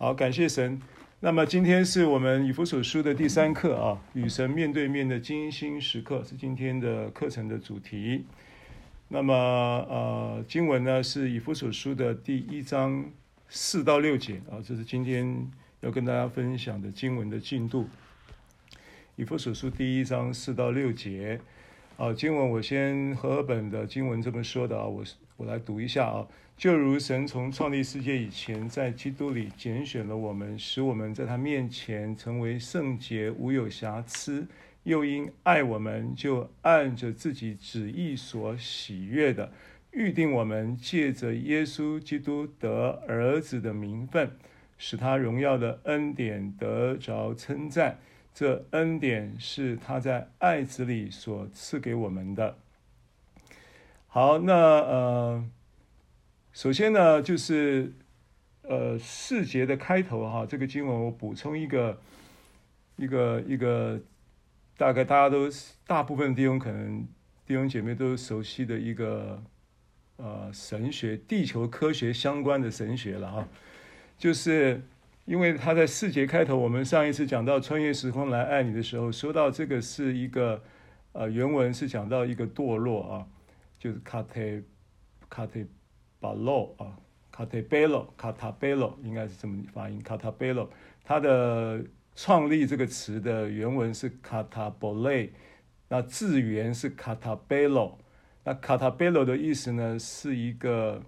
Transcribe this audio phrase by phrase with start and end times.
[0.00, 0.80] 好，感谢神。
[1.18, 8.24] 那么今天是我们以弗所书的第三课啊，与神面对面的精心时刻是今天的课程的主题。
[9.08, 13.10] 那么呃，经文呢是以弗所书的第一章
[13.48, 15.50] 四到六节啊，这是今天
[15.80, 17.88] 要跟大家分享的经文的进度。
[19.16, 21.40] 以弗所书第一章四到六节
[21.96, 26.26] 啊，经文我先和合本的经文这么说的啊，我是我来读一下啊。
[26.56, 34.42] 就如神从创立世界以前，在基督里拣选了我们，使我们在他面前成为圣洁、无有瑕疵；
[34.82, 39.52] 又因爱我们，就按着自己旨意所喜悦的，
[39.92, 44.32] 预定我们借着耶稣基督得儿子的名分，
[44.76, 47.98] 使他荣耀的恩典得着称赞。
[48.34, 52.56] 这恩典是他在爱子里所赐给我们的。
[54.08, 55.44] 好，那呃。
[56.50, 57.92] 首先呢，就是
[58.62, 62.00] 呃四节的开头哈，这个经文我补充一个
[62.96, 64.00] 一个一个
[64.76, 65.48] 大概大家都
[65.86, 67.06] 大部分弟兄可能
[67.46, 69.40] 弟兄姐妹都熟悉的一个
[70.16, 73.48] 呃神学地球科学相关的神学了哈，
[74.18, 74.82] 就是
[75.26, 80.60] 因为他在四节开头，我们上一次讲到穿越时空来爱你的时候，说到这个是一个
[81.12, 83.26] 呃原文是讲到一个堕落啊，
[83.78, 84.40] 就是卡特
[85.28, 85.60] 卡特。
[86.20, 86.98] 巴洛啊，
[87.30, 90.02] 卡特贝洛，卡塔贝洛应该是这么发音。
[90.02, 90.68] 卡塔贝洛，
[91.04, 91.80] 它的
[92.16, 95.32] 创立这个词的原文是卡塔波雷，
[95.86, 97.96] 那字源是卡塔贝洛。
[98.42, 101.00] 那卡塔贝洛的意思呢，是一个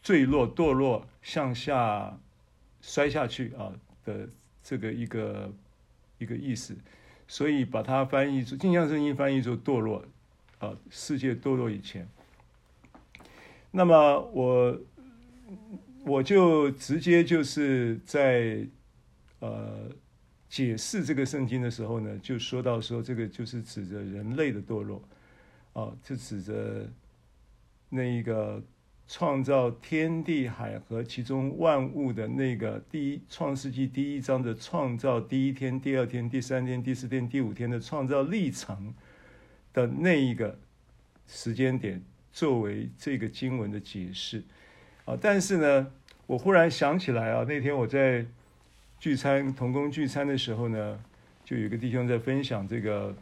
[0.00, 2.16] 坠落、堕落、向下
[2.80, 3.72] 摔下去啊
[4.04, 4.28] 的
[4.62, 5.52] 这个一个
[6.18, 6.76] 一个意思，
[7.26, 10.04] 所以把它翻译出，镜像声音翻译出堕落
[10.58, 12.08] 啊，世界堕落以前。
[13.70, 14.80] 那么我
[16.04, 18.66] 我就直接就是在
[19.40, 19.90] 呃
[20.48, 25.02] 解释这个圣经的时候呢，就说到说这个就是指着人类的堕落
[25.74, 26.88] 啊，就指着
[27.90, 28.62] 那一个
[29.06, 38.94] 创造天地海和其中万物的那个第一创世纪第一章的创造第一天、第二天、第三天、第四天、第五天的创造历程
[39.76, 40.58] 的那一个
[41.28, 42.02] 时间点。
[42.32, 44.42] 作为这个经文的解释，
[45.06, 45.90] 啊，但是呢，
[46.26, 48.26] 我忽然想起来啊，那天我在
[49.00, 51.00] 聚餐同工聚餐的时候呢，
[51.46, 53.16] 就有个弟兄在分享这个，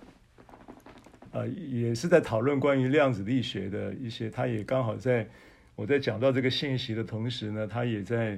[1.30, 5.28] 呃，也是在讨论关于量子力学的一些，他也刚好在
[5.76, 8.36] 我在讲到这个信息的同时呢，他也在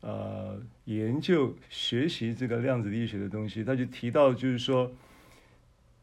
[0.00, 4.90] 呃研究学习这个量子力学的东西，他就提到就是说，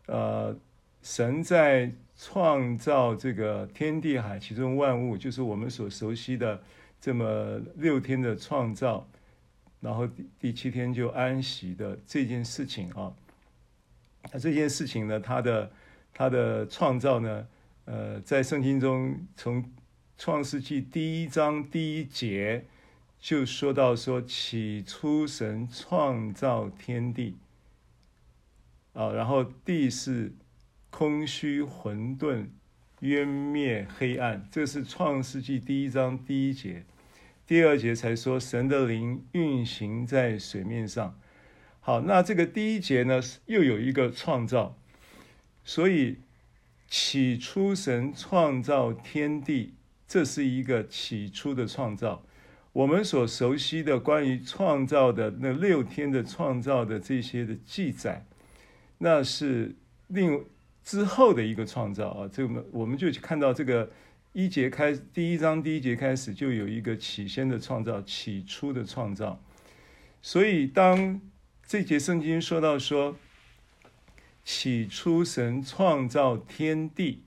[0.06, 0.56] 呃，
[1.02, 1.92] 神在。
[2.24, 6.62] 创造这个天地海其中万物，就是我们所熟悉的
[7.00, 9.08] 这么六天的创造，
[9.80, 10.08] 然后
[10.40, 13.12] 第七天就安息的这件事情啊。
[14.32, 15.72] 那这件事情呢，它的
[16.14, 17.48] 它的创造呢，
[17.86, 19.66] 呃，在圣经中从
[20.16, 22.64] 创世纪第一章第一节
[23.20, 27.36] 就说到说，起初神创造天地
[28.94, 30.32] 啊，然后地是。
[30.91, 32.46] 空虚混沌，
[33.00, 36.84] 渊灭黑暗，这是创世纪第一章第一节。
[37.47, 41.18] 第二节才说神的灵运行在水面上。
[41.79, 44.78] 好，那这个第一节呢，又有一个创造。
[45.63, 46.18] 所以
[46.88, 49.73] 起初神创造天地，
[50.08, 52.23] 这是一个起初的创造。
[52.73, 58.25] 我们所熟悉的关于创造的那六天的创造的这些的记载，
[59.00, 59.73] 那是
[60.08, 60.46] 另。
[60.91, 63.90] 之后的一个创造啊，这个我们就看到这个
[64.34, 69.41] 一节开第一章第一节开始就有一个起先的创造，起初的创造。
[70.22, 71.22] 所以当
[71.66, 73.16] 这节圣经说到说
[74.44, 77.23] 起初神创造天地，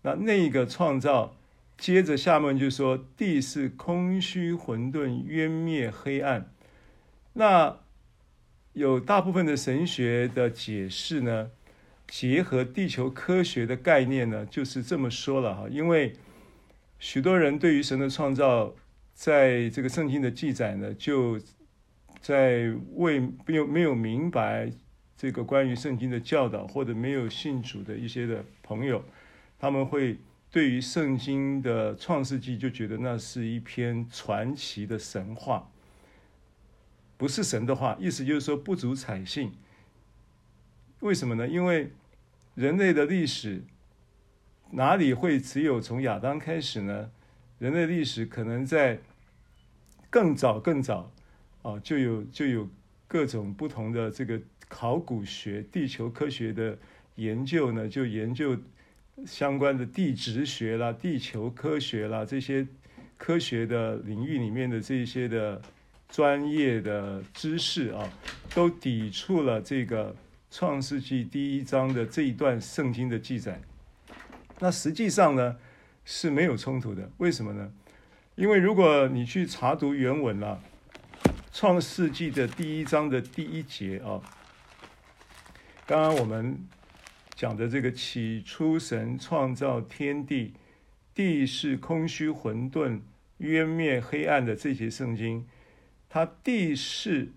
[0.00, 1.36] 那那个创造
[1.76, 6.50] 接着下面就说地是空虚混沌，渊灭黑暗。
[7.34, 7.80] 那
[8.72, 11.50] 有大部分的神学的解释呢，
[12.06, 15.68] 结合地球科学的概念呢，就是这么说了哈。
[15.68, 16.14] 因为
[16.98, 18.74] 许多人对于神的创造，
[19.14, 21.40] 在这个圣经的记载呢，就
[22.20, 24.70] 在未没有没有明白
[25.16, 29.04] 这个关于圣经的教导，或者没有信主的一些的朋友，
[29.58, 30.18] 他们会
[30.50, 35.70] 对于圣经的创世纪就觉得那是一篇传奇的神话，
[37.16, 39.52] 不是神的话，意思就是说不足采信。
[41.04, 41.46] 为什么呢？
[41.46, 41.90] 因为
[42.54, 43.62] 人类的历史
[44.70, 47.10] 哪里会只有从亚当开始呢？
[47.58, 48.98] 人类历史可能在
[50.08, 51.12] 更早更早
[51.60, 52.66] 啊，就有就有
[53.06, 56.78] 各种不同的这个考古学、地球科学的
[57.16, 58.56] 研究呢，就研究
[59.26, 62.66] 相关的地质学啦、地球科学啦这些
[63.18, 65.60] 科学的领域里面的这些的
[66.08, 68.10] 专业的知识啊，
[68.54, 70.16] 都抵触了这个
[70.56, 73.60] 创世纪第一章的这一段圣经的记载。
[74.60, 75.56] 那实际上呢
[76.04, 77.72] 是没有冲突的，为什么呢？
[78.36, 80.62] 因为如果你去查读原文了，
[81.52, 84.22] 《创世纪》的第一章的第一节啊，
[85.86, 86.56] 刚刚我们
[87.34, 90.52] 讲的这个起初神创造天地，
[91.12, 93.00] 地是空虚混沌、
[93.38, 95.48] 渊面黑暗的这些圣经，
[96.08, 97.32] 它地是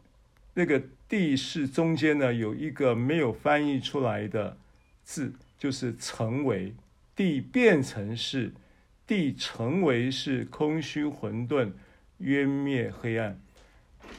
[0.57, 4.57] 那个地是中间呢有一个没有翻译出来的
[5.03, 6.73] 字，就是成为
[7.15, 8.51] 地变成是。
[9.05, 11.71] 地成为是空虚混沌、
[12.17, 13.39] 渊灭黑暗。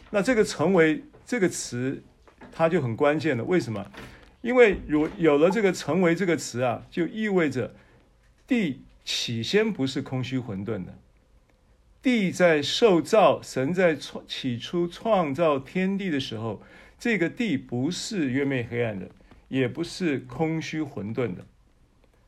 [0.08, 2.02] 那这个“成为”这个词，
[2.50, 3.44] 它就很关键了。
[3.44, 3.92] 为什么？
[4.40, 7.74] 因为有有了这个“成为”这个词啊，就意味着
[8.46, 10.98] 地起先不是空虚混沌的。
[12.08, 16.62] 地在受造，神在创起初创造天地的时候，
[16.98, 19.10] 这个地不是渊面黑暗的，
[19.48, 21.44] 也不是空虚混沌的，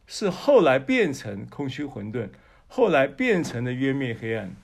[0.07, 2.29] 是后来变成空虚混沌。
[2.69, 4.55] 后来变成了渊面黑暗，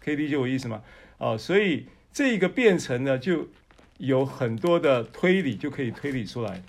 [0.00, 0.82] 可以理解我意思吗？
[1.18, 3.48] 哦，所以这个变成呢，就
[3.98, 6.60] 有很多的推理就可以推理出来。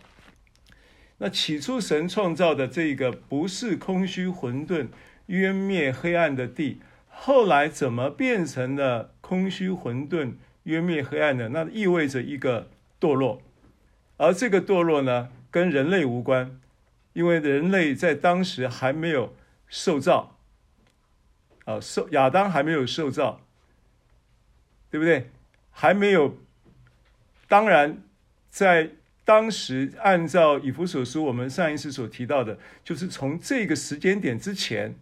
[1.18, 4.88] 那起初神创造的这个不是空虚混沌、
[5.26, 6.80] 渊灭黑暗的地，
[7.22, 10.34] 后来怎么变成了空虚混沌、
[10.64, 11.50] 渊灭黑暗的？
[11.50, 12.70] 那意味着一个
[13.00, 13.42] 堕落，
[14.18, 16.60] 而这个堕落呢，跟人类无关，
[17.14, 19.36] 因为人类在当时还没有。
[19.72, 20.36] 受造，
[21.66, 23.40] 啊，受亚当还没有受造，
[24.90, 25.30] 对不对？
[25.70, 26.40] 还没有。
[27.48, 28.02] 当然，
[28.50, 28.90] 在
[29.24, 34.96] 当时，按照以弗所书我们上一次所提到的，就是从这个时间点之前，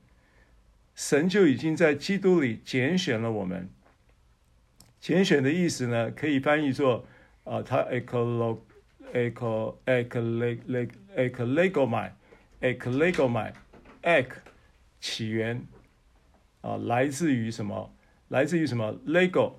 [0.98, 3.70] 神就已经在基督里拣选了我们。
[5.00, 7.06] 拣选的意思呢，可以翻译作
[7.44, 8.58] 啊，它 ekolo
[9.14, 10.58] eko ekle
[11.16, 12.12] eklegomai
[12.60, 13.54] eklegomai
[14.02, 14.30] ek。
[15.00, 15.68] 起源
[16.62, 17.94] 啊，来自于什么？
[18.30, 19.54] 来自于什么？Lego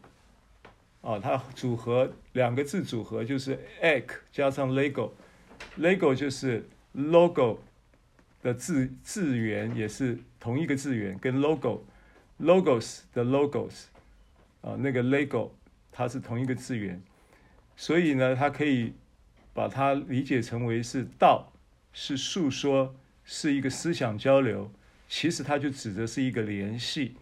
[1.01, 7.61] 啊，它组合两个字组合就是 egg 加上 Lego，Lego 就是 logo
[8.43, 13.85] 的字字源，也是同一个字源，跟 logo，logos 的 logos
[14.61, 15.51] 啊，那个 Lego
[15.93, 17.03] 它是同一个字源，
[17.77, 18.93] 所以呢，它可以
[19.53, 21.53] 把它理解成为是道，
[21.93, 22.95] 是诉说，
[23.25, 24.71] 是一个思想交流。
[25.09, 27.17] 其实它就指的是一个联系，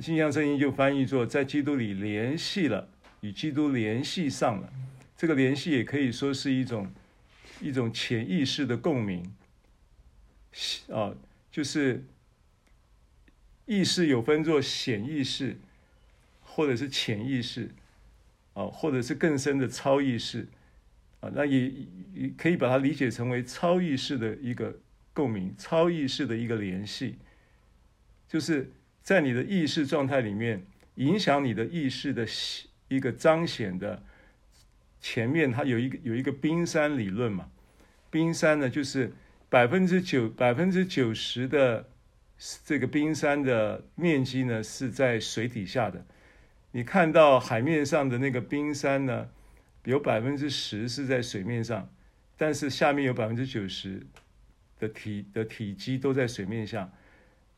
[0.00, 2.88] 新约圣经就翻译作在基督里联系了，
[3.20, 4.72] 与基督联系上了。
[5.16, 6.90] 这个联系也可以说是一种
[7.60, 9.34] 一种潜意识的共鸣，
[10.90, 11.14] 啊，
[11.50, 12.04] 就是
[13.72, 15.56] 意识有分作显意识，
[16.42, 17.70] 或者是潜意识，
[18.52, 20.46] 啊，或者是更深的超意识，
[21.20, 21.72] 啊，那也
[22.14, 24.78] 也可以把它理解成为超意识的一个
[25.14, 27.16] 共鸣，超意识的一个联系。
[28.28, 28.70] 就是
[29.02, 30.62] 在你的意识状态里面，
[30.96, 32.26] 影响你的意识的
[32.88, 34.02] 一个彰显的
[35.00, 37.48] 前面，它有一个有一个冰山理论嘛。
[38.10, 39.12] 冰山呢，就是
[39.48, 41.88] 百分之九百分之九十的
[42.64, 46.04] 这个冰山的面积呢是在水底下的。
[46.72, 49.28] 你看到海面上的那个冰山呢，
[49.84, 51.88] 有百分之十是在水面上，
[52.36, 54.04] 但是下面有百分之九十
[54.80, 56.90] 的体的体积都在水面下。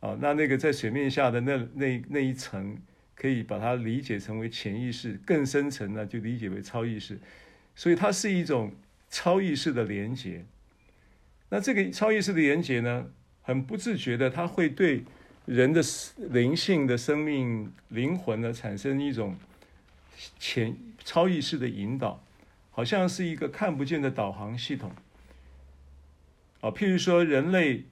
[0.01, 2.77] 啊，那那个在水面下的那那那一层，
[3.15, 7.19] 可以把它理解成为潜意识，更深层呢就理解为超意识，
[7.75, 8.75] 所以它是一种
[9.09, 10.45] 超意识的连接。
[11.49, 13.07] 那这个超意识的连接呢，
[13.45, 15.05] 很不自觉的，它会对
[15.47, 15.81] 人的
[16.17, 19.37] 灵性的生命灵魂呢产生一种
[20.39, 22.21] 潜超意识的引导，
[22.73, 24.91] 好像是一个看不见的导航系统。
[26.61, 27.85] 啊，譬如说人类。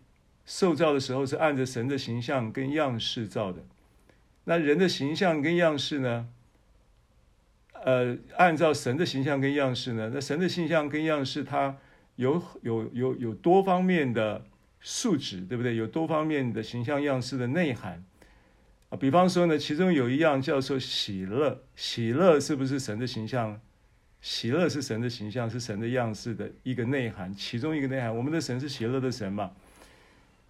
[0.44, 3.64] 受造的时候是按着神的形象跟样式造的，
[4.42, 6.28] 那人的形象跟样式呢？
[7.84, 10.10] 呃，按照神的形象跟样式呢？
[10.12, 11.76] 那神的形象跟样式，它
[12.16, 14.44] 有有有有多方面的
[14.82, 15.76] 素质，对不对？
[15.76, 18.04] 有多方面的形象样式的内涵
[18.90, 18.96] 啊。
[18.96, 23.60] 比方说呢，其中有一样叫做喜乐，喜乐是不是神的形象？
[24.20, 28.16] 喜乐是神的形象，是神的样式的一个内涵，其中一个内涵。
[28.16, 29.50] 我们的神是喜乐的神嘛？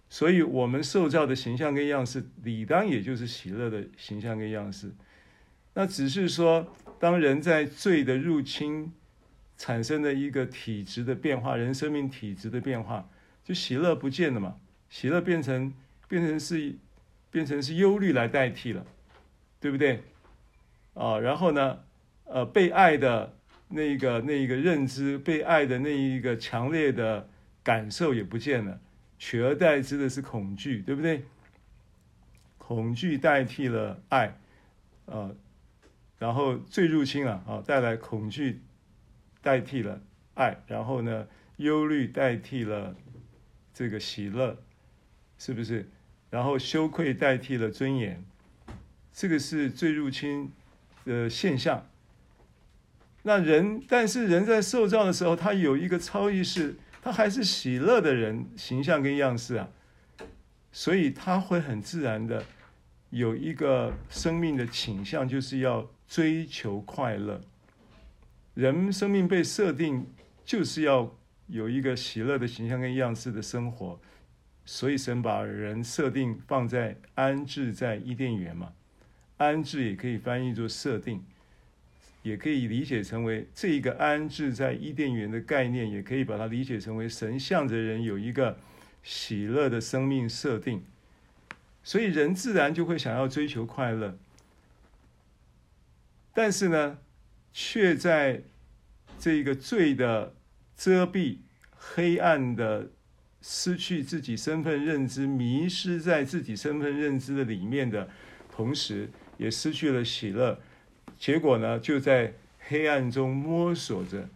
[0.09, 4.91] 所以，我们受造的形象跟样式，理当也就是喜乐的形象跟样式。
[5.73, 8.93] 那只是说，当人在罪的入侵
[9.57, 13.09] 产生的一个体质的变化，人生命体质的变化，
[13.43, 14.57] 就喜乐不见了嘛，
[14.89, 15.73] 喜乐变成
[16.07, 16.75] 变成是
[17.29, 18.85] 变成是忧虑来代替了，
[19.59, 20.01] 对不对？
[20.93, 21.79] 啊，然后呢，
[22.25, 23.33] 呃，被爱的
[23.69, 27.27] 那个那一个认知，被爱的那一个强烈的
[27.63, 28.79] 感受也不见了，
[29.17, 31.23] 取而代之的是恐惧，对不对？
[32.57, 34.37] 恐惧代替了爱，
[35.05, 35.35] 呃，
[36.17, 38.61] 然后最入侵了啊，带来恐惧，
[39.41, 39.99] 代替了
[40.35, 42.95] 爱，然后呢，忧虑代替了
[43.73, 44.57] 这个喜乐，
[45.37, 45.89] 是不是？
[46.29, 48.23] 然后羞愧代替了尊严，
[49.13, 50.51] 这个是最入侵
[51.05, 51.87] 的现象。
[53.23, 59.69] 那人，但是人在受造的时候，他有一个超意识，他还是喜乐的人形象跟样式啊，
[60.71, 62.43] 所以他会很自然的
[63.11, 67.41] 有一个生命的倾向，就是要追求快乐。
[68.55, 70.05] 人生命被设定
[70.43, 71.15] 就是要
[71.47, 73.99] 有一个喜乐的形象跟样式的生活，
[74.65, 78.73] 所以神把人设定放在安置在伊甸园嘛，
[79.37, 81.23] 安置也可以翻译作设定。
[82.21, 88.57] 也可以理解成为这一个安置在伊甸园的概念，也可以把它理解成为神向着人有一个
[89.03, 90.85] 喜乐的生命设定，
[91.83, 94.17] 所以人自然就会想要追求快乐，
[96.33, 96.99] 但是呢，
[97.51, 98.43] 却在
[99.19, 100.33] 这个罪的
[100.83, 101.37] 遮蔽、
[101.71, 102.89] 黑暗的
[103.41, 108.09] 失去自己身份认知、迷失在自己身份认知的里面的
[108.51, 110.59] 同时，也失去了喜乐。
[111.17, 114.27] 结果呢，就在黑暗中摸索着，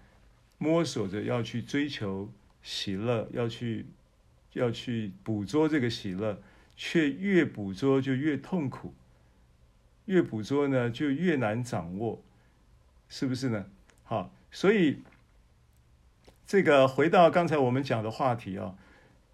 [0.57, 2.31] 摸索着要去追求
[2.63, 3.85] 喜乐，要去
[4.53, 6.41] 要去捕捉这个喜乐，
[6.77, 8.93] 却越捕捉就越痛苦，
[10.05, 12.23] 越捕捉呢就越难掌握，
[13.09, 13.65] 是不是呢？
[14.05, 14.99] 好，所以
[16.47, 18.75] 这个回到刚才我们讲的话题啊，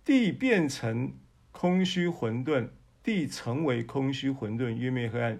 [0.03, 1.13] 地变成
[1.51, 2.67] 空虚混沌，
[3.01, 5.39] 地成为空虚混沌，渊面黑暗，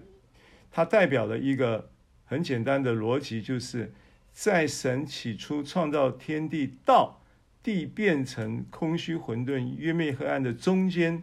[0.70, 1.90] 它代表了一个。
[2.26, 3.92] 很简单的逻辑，就是
[4.32, 7.20] 在神起初创造天地到
[7.62, 11.22] 地变成空虚混沌、渊面黑暗的中间，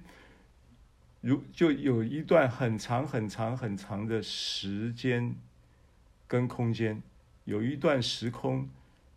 [1.21, 5.35] 如就有一段很长很长很长的时间
[6.27, 7.01] 跟空间，
[7.45, 8.69] 有一段时空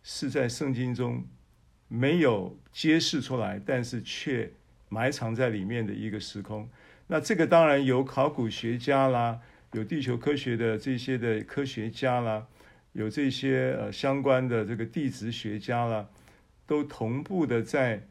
[0.07, 1.25] 是在圣经中
[1.87, 4.51] 没有揭示出来，但是却
[4.87, 6.69] 埋藏在里面的一个时空。
[7.07, 9.41] 那这个当然有考古学家啦。
[9.71, 12.47] 有地球科学的这些的科学家啦，
[12.93, 16.07] 有这些呃相关的这个地质学家啦，
[16.65, 18.07] 都同步的在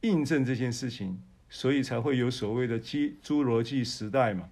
[0.00, 4.48] 印证这件事情，所以才会有所谓的基侏罗纪时代嘛。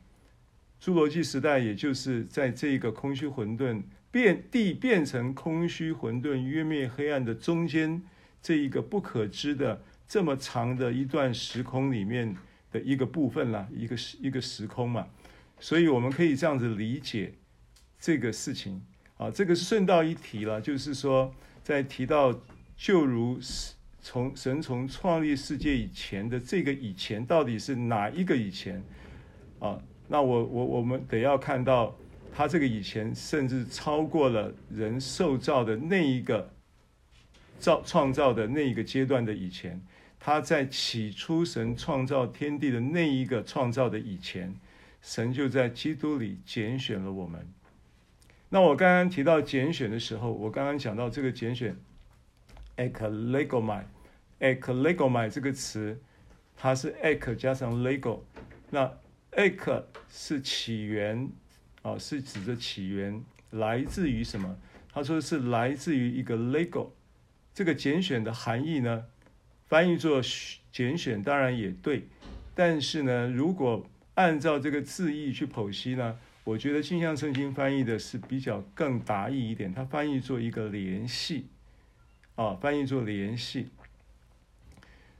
[0.80, 8.00] 侏罗纪时代也就是在这个空虚混沌变地变成空虚混沌湮灭黑暗的中间
[8.40, 12.36] 这一个不可知的这么长的一段时空里面
[12.70, 15.08] 的一个部分啦，一个时一个时空嘛。
[15.58, 17.32] 所以我们可以这样子理解
[17.98, 18.82] 这个事情
[19.16, 22.38] 啊，这个顺道一提了，就是说，在提到
[22.76, 23.38] 就如
[24.00, 28.82] 从神从创立世界以前的这个以前到底是哪一个以前
[29.58, 29.80] 啊？
[30.08, 31.96] 那我我我们得要看到
[32.34, 36.50] 他这个以前，甚至超过了人受造的那一个
[37.58, 39.80] 造创造的那一个阶段的以前，
[40.18, 44.54] 他在起初神创造天地的那一个创造的以前。
[45.04, 47.44] 神就在基督里拣选了我们。
[48.48, 51.76] 那我刚刚提到拣选的时候，我刚刚讲到这个拣选
[52.76, 56.00] ，eklegomai，eklegomai 这个词，
[56.56, 58.20] 它是 ek 加上 lego。
[58.70, 58.96] 那
[59.32, 61.28] ek 是起源，
[61.82, 64.56] 啊，是指着起源，来自于什么？
[64.92, 66.90] 他说是来自于一个 lego。
[67.54, 69.04] 这个拣选的含义呢，
[69.66, 70.20] 翻译作
[70.70, 72.08] 拣选当然也对，
[72.54, 79.72] 但是呢，如果按照这个字义去剖析呢，我觉得镜像圣经翻译的是比较更达意一点。
[79.72, 81.46] 它翻译做一个联系，
[82.34, 83.68] 啊，翻译做联系。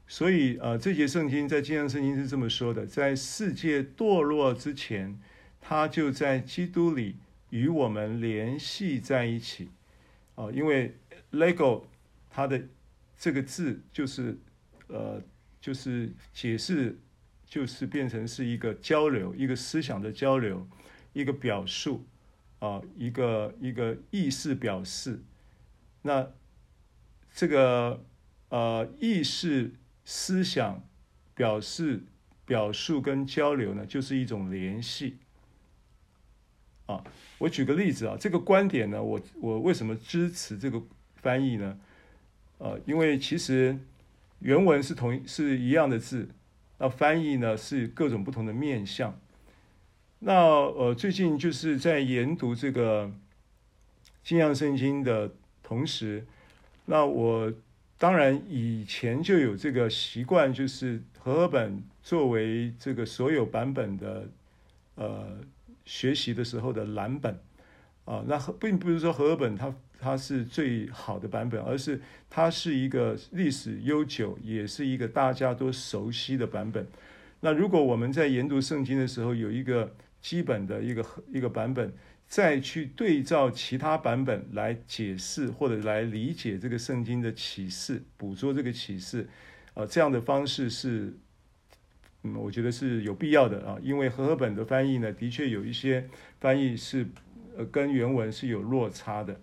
[0.05, 5.19] 所以呃，这节圣经在镜像圣经是这么说的：在世界堕落之前，
[5.65, 7.15] 他就在基督里
[7.49, 9.69] 与我们联系在一起。
[10.35, 10.93] 啊，因为
[11.31, 11.85] Lego
[12.29, 12.61] 它的
[13.17, 14.37] 这个字就是
[14.87, 15.21] 呃，
[15.61, 16.99] 就是解释。
[17.45, 20.67] 就是变成是一个交流，一个思想的交流，
[21.13, 22.03] 一个表述，
[22.57, 25.21] 啊，一个一个意识表示。
[26.01, 26.31] 那
[27.31, 28.03] 这个
[28.49, 30.83] 呃意识、思想、
[31.35, 32.01] 表示、
[32.43, 35.19] 表述跟交流呢，就是一种联系。
[36.85, 37.03] 啊。
[37.39, 40.81] 我举个例子啊，这个观点呢，我我为什么支持这个
[41.15, 41.77] 翻译呢？
[42.59, 43.77] 呃，因为其实
[44.39, 46.29] 原文是同是一样的字，
[46.77, 49.19] 那翻译呢是各种不同的面向。
[50.19, 53.11] 那呃，最近就是在研读这个
[54.23, 55.29] 金像圣经的
[55.61, 56.25] 同时，
[56.85, 57.51] 那我
[57.97, 64.29] 当然以前就有这个习惯，就是和合本作为这个所有版本的
[64.95, 65.39] 呃
[65.85, 67.39] 学习的时候的蓝本
[68.05, 68.23] 啊。
[68.27, 76.87] 那并不是说和合本它它是最好的版本，而是它是一个历史悠久，也是一个大家都熟悉的版本。
[77.39, 81.93] 那如果我们在研读圣经的时候有一个基本的一个一个版本，
[82.25, 89.27] 再去对照其他版本来解释或者来理解这个圣经的启示，捕捉这个启示，
[89.73, 91.13] 啊，这样的方式是，
[92.23, 97.07] 嗯，我觉得是有必要的啊，因为和合本的翻译呢，的确有一些翻译是，
[97.55, 99.39] 呃，跟原文是有落差的。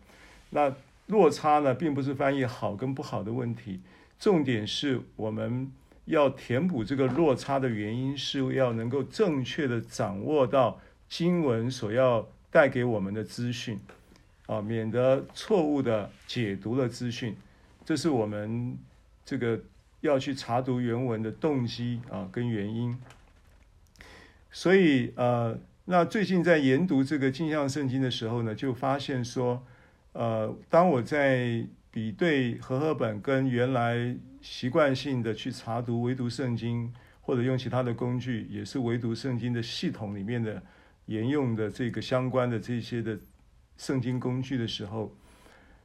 [0.51, 0.75] 那
[1.07, 3.81] 落差呢，并不是翻译好跟不好的问题，
[4.19, 5.73] 重点是我们。
[6.07, 13.79] 要填补这个落差的原因，是要能够正确的掌握到经文所要带给我们的资讯，
[14.47, 17.37] 啊，免得错误的解读了资讯。
[17.85, 18.77] 这是我们
[19.25, 19.61] 这个
[20.01, 22.99] 要去查读原文的动机啊，跟原因。
[24.51, 29.65] 所以呃，那最近在研读这个镜像圣经的时候呢，就发现说，
[30.13, 34.17] 呃，当我在比对和合本跟原来。
[34.43, 36.91] 习惯性的去查读唯读圣经，
[37.21, 40.63] 或者用其他的工具，也是唯读圣经的系统里面的
[41.05, 43.19] 沿用的这个相关的这些的
[43.77, 45.15] 圣经工具的时候，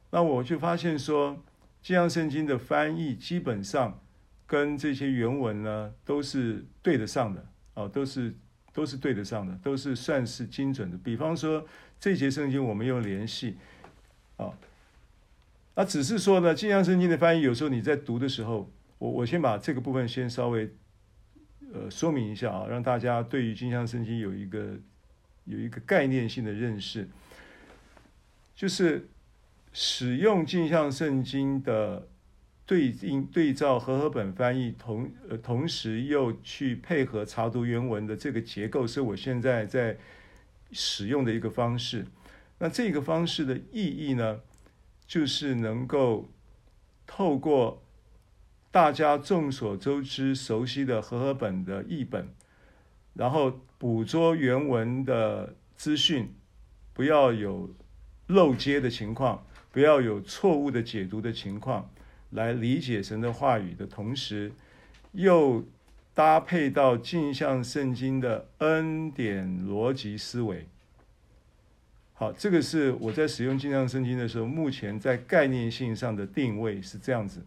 [0.08, 1.44] 那我就发现说，
[1.82, 4.00] 这样圣经的翻译基本上
[4.46, 8.34] 跟这些原文呢都是对得上的啊，都是
[8.72, 10.96] 都是对得上的，都是算是精准的。
[10.98, 11.66] 比方说
[11.98, 13.56] 这节圣经我们用联系
[14.36, 14.52] 啊。
[15.74, 20.70] 那只是说呢，镜像圣经的翻译有时候你在读的时候，我我先把这个部分先稍微
[21.74, 24.78] 呃说明一下啊，让大家对于镜像圣经有一个
[25.44, 27.06] 有一个概念性的认识，
[28.54, 29.06] 就是
[29.72, 32.08] 使用镜像圣经的
[32.66, 39.96] 对应对照和合本翻译同呃同时又去配合查读原文的这个结构，是我现在在
[40.72, 42.06] 使用的一个方式。
[42.58, 44.40] 那这个方式的意义呢，
[45.06, 46.28] 就是能够
[47.06, 47.82] 透过
[48.72, 52.28] 大家众所周知、熟悉的和合本的译本，
[53.14, 56.34] 然后捕捉原文的资讯，
[56.92, 57.70] 不要有
[58.26, 61.90] 漏接的情况，不要有错误的解读的情况，
[62.36, 64.52] 来理解神的话语的同时，
[65.12, 65.64] 又
[66.14, 70.66] 搭配到镜像圣经的恩典逻辑思维。
[72.12, 77.44] 好，这个是我在使用镜像圣经的时候，目前在概念性上的定位是这样子。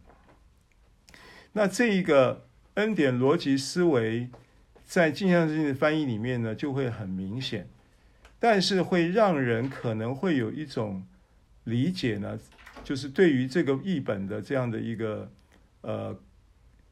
[1.53, 4.29] 那这一个恩典逻辑思维，
[4.85, 7.67] 在镜像圣经的翻译里面呢，就会很明显，
[8.39, 11.03] 但是会让人可能会有一种
[11.63, 12.39] 理解呢，
[12.89, 15.31] 就是对于这个译本的这样的一个
[15.81, 16.19] 呃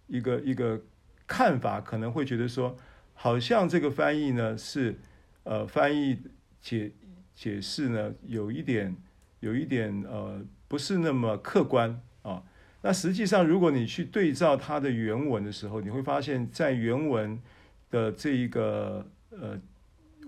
[0.05, 0.79] 一个一个
[1.25, 2.77] 看法，可能会觉得说，
[3.15, 4.99] 好像这个翻译呢是
[5.41, 6.19] 呃翻译
[6.61, 6.91] 解。
[7.39, 8.95] 解释呢，有一点，
[9.41, 12.41] 有一点，呃，不是那么客观啊。
[12.81, 17.39] 那实际上，如果你去对照它的原文的时候，你会发现在原文
[17.91, 19.61] 的这一个呃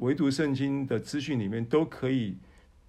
[0.02, 2.38] 唯独圣经的资讯里面，都可以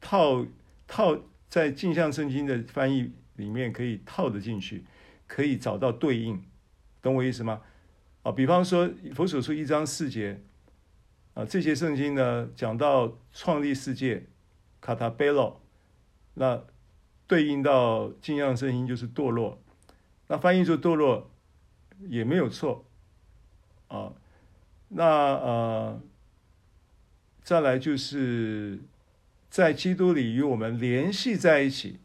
[0.02, 0.44] 套
[0.86, 1.18] 套
[1.50, 4.84] 在镜像圣经的翻译里面可以套得进去，
[5.26, 6.40] 可以找到对应，
[7.02, 7.60] 懂我意思吗？
[8.22, 10.40] 啊，比方说《佛所书》一章四节。
[11.32, 14.26] 啊，这些圣经呢，讲到创立世界，
[14.80, 15.62] 卡塔贝洛，
[16.34, 16.60] 那
[17.28, 19.62] 对应到镜像圣经就是堕落，
[20.26, 21.30] 那翻译做堕落
[22.08, 22.84] 也没有错，
[23.86, 24.12] 啊，
[24.88, 26.02] 那呃，
[27.44, 28.80] 再来就是
[29.50, 31.98] 在基督里与我们联系在一起，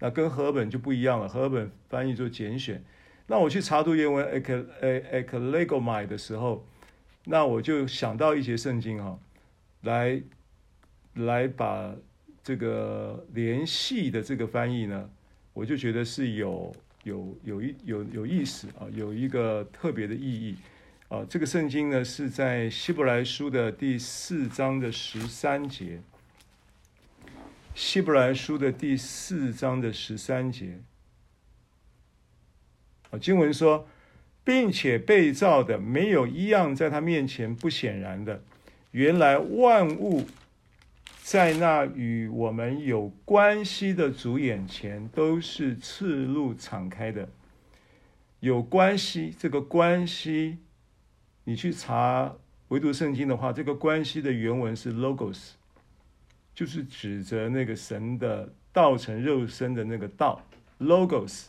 [0.00, 2.82] 那跟和合本就不一样了，和合本翻译做拣选，
[3.28, 6.66] 那我去查读原文 ek ek eklekomai 的时候。
[7.26, 9.18] 那我就想到一些圣经哈，
[9.82, 10.20] 来
[11.14, 11.94] 来把
[12.42, 15.08] 这个联系的这个翻译呢，
[15.52, 16.74] 我就觉得是有
[17.04, 20.56] 有有一有有意思啊，有一个特别的意义
[21.08, 21.24] 啊。
[21.28, 26.00] 这个圣经呢是在希伯来书的第四章的十三节，
[27.74, 30.80] 希伯来书的第四章的十三节
[33.10, 33.86] 啊，经文说。
[34.42, 38.42] 并且被造的没有一样在他面前不显然的。
[38.90, 40.24] 原来万物
[41.22, 47.28] 在那与我们有关系的主眼前，都是赤露敞开的。
[48.40, 50.56] 有关系，这个关系，
[51.44, 52.34] 你去查
[52.68, 55.50] 唯独圣经的话，这个关系的原文是 logos，
[56.60, 60.44] 就是指着那个神的道成肉身的那个道
[60.78, 61.44] logos。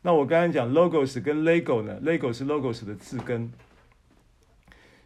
[0.00, 3.52] 那我刚才讲 logos 跟 lego 呢，lego 是 logos 的字根，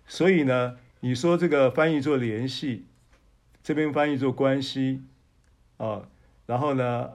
[0.07, 2.85] 所以呢，你说这个翻译做联系，
[3.61, 5.03] 这边翻译做关系，
[5.79, 6.09] 啊，
[6.47, 7.11] 然后呢，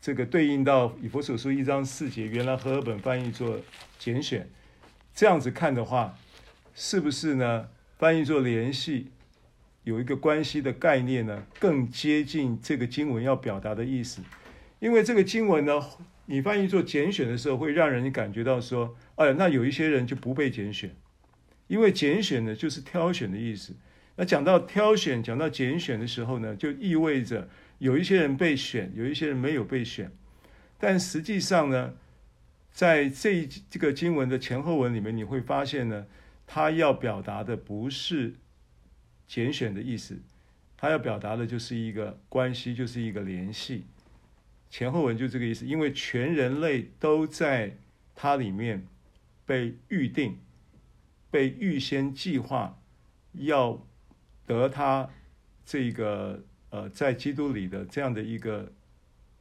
[0.00, 3.60] 这个对应到以弗所书一章四节，原来和合本翻译做
[4.00, 4.50] 拣选，
[5.14, 6.18] 这样子看的话，
[6.74, 7.68] 是不是呢？
[7.96, 9.12] 翻译做联系，
[9.88, 14.20] 有一个关系的概念呢，更接近这个经文要表达的意思，
[14.78, 15.82] 因为这个经文呢。
[16.30, 20.94] 你翻译做拣选的时候，会让人感觉到说，哎，那有一些人就不被拣选，
[21.68, 23.74] 因为拣选呢就是挑选的意思。
[24.14, 27.48] 那讲到挑选，讲到拣选的时候呢，就意味着
[27.78, 30.12] 有一些人被选，有一些人没有被选。
[30.78, 31.94] 但实际上呢，
[32.70, 36.04] 在这这个经文的前后文里面，你会发现呢，
[36.46, 38.34] 他要表达的不是
[39.28, 40.18] 拣选的意思，
[40.76, 43.84] 他要表达的就是一个关系，就是一个联系。
[44.70, 47.76] 前后文就这个意思，因为全人类都在
[48.16, 48.86] 它里面
[49.46, 50.38] 被预定、
[51.30, 52.80] 被预先计划，
[53.34, 53.86] 要
[54.46, 55.08] 得他
[55.64, 58.72] 这个呃在基督里的这样的一个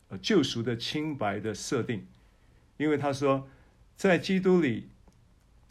[0.10, 2.06] 呃救赎的清白的设定。
[2.78, 3.50] 因为他说，
[3.96, 4.90] 在基督里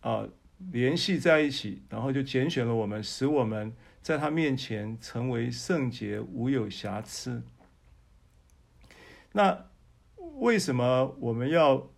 [0.01, 0.29] 啊、
[0.73, 3.73] 联系在一起，然后就拣选了我们，使我们
[4.07, 7.43] 在他面前成为圣洁，无有瑕疵。
[9.33, 9.67] 那
[10.37, 11.91] 为什么我们要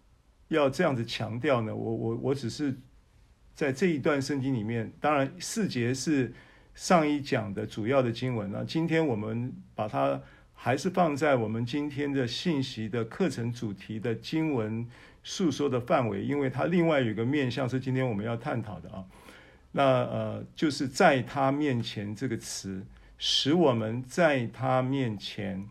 [0.49, 1.77] 要这样子强调呢？
[1.77, 2.75] 我我我只是
[3.55, 6.33] 在这一段圣经里面，当然四节是
[6.75, 8.51] 上一讲的主要的经文。
[8.51, 10.19] 那今天我们把它
[10.55, 14.89] 还是放在我们今天的信息的课程主题的经文
[15.23, 19.05] 述说的范围，因为它另外有一个面向是今天我们要探讨的啊。
[19.73, 22.87] 那呃，就是在他面前这个词，
[23.19, 25.69] 使我们在他面前。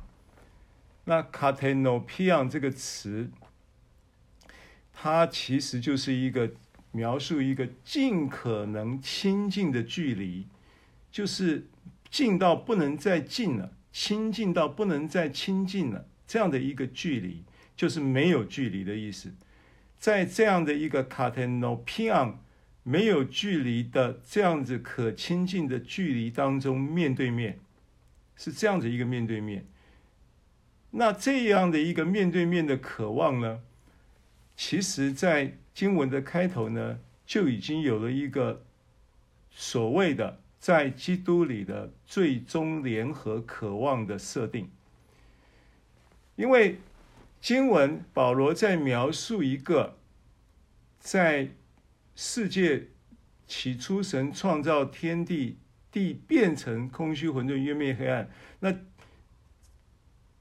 [1.06, 3.32] 那 katenopion 这个词，
[4.94, 6.52] 它其实就是一个
[6.92, 10.46] 描述一个尽可能亲近的距离，
[11.12, 11.66] 就是
[12.12, 17.46] 近到不能再近了，亲近到不能再亲近了，这样的一个距离，
[17.76, 19.34] 就是没有距离的意思。
[19.98, 22.34] 在这样的一个 katenopion
[22.84, 27.60] 没有距离的这样子可亲近的距离当中，面对面
[28.36, 29.66] 是这样子一个面对面。
[30.90, 33.62] 那这样的一个面对面的渴望呢，
[34.58, 38.66] 其实在经文的开头呢，就已经有了一个
[39.50, 44.70] 所谓的在基督里的最终联合渴望的设定，
[46.38, 46.80] 因为。
[47.42, 49.98] 经文保罗在描述一个，
[51.00, 51.50] 在
[52.16, 52.90] 世界
[53.48, 55.58] 起初神创造天地，
[55.92, 58.72] 地变成空虚混沌，渊灭黑暗，那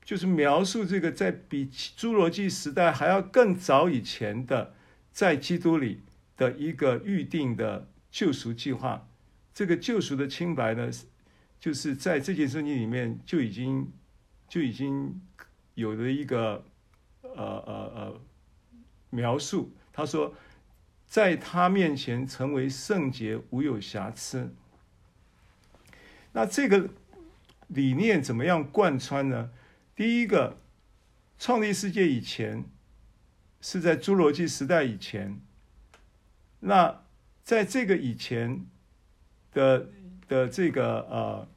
[0.04, 4.74] 就是描述这个在比侏罗纪时代还要更早以前的，
[5.10, 6.02] 在基督里
[6.36, 9.08] 的一个预定的救赎计划。
[9.52, 10.90] 这个救赎的清白呢，
[11.58, 13.92] 就是在这件圣经里面就已经
[14.48, 15.20] 就已经
[15.74, 16.64] 有了一个。
[17.22, 18.20] 呃呃呃，
[19.10, 20.34] 描述他说，
[21.06, 24.52] 在他面前成为圣洁，无有瑕疵。
[26.32, 26.88] 那这个
[27.68, 29.50] 理念怎么样贯穿呢？
[29.94, 30.58] 第一个，
[31.38, 32.64] 创立世界以前
[33.60, 35.40] 是在侏罗纪时代以前。
[36.60, 37.02] 那
[37.44, 38.66] 在这个以前
[39.52, 39.86] 的
[40.28, 41.48] 的这个呃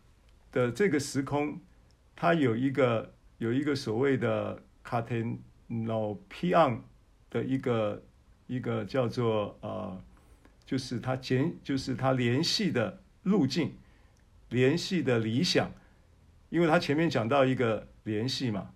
[0.51, 1.60] 的这个时空，
[2.15, 5.38] 它有一个有一个所谓的卡天。
[5.69, 6.82] nopion
[7.32, 8.03] 的一个
[8.45, 9.99] 一个叫做呃，
[10.65, 13.73] 就是他联就是他联系的路径，
[14.49, 15.71] 联系的理想，
[16.49, 18.69] 因为他前面讲到一个联系嘛，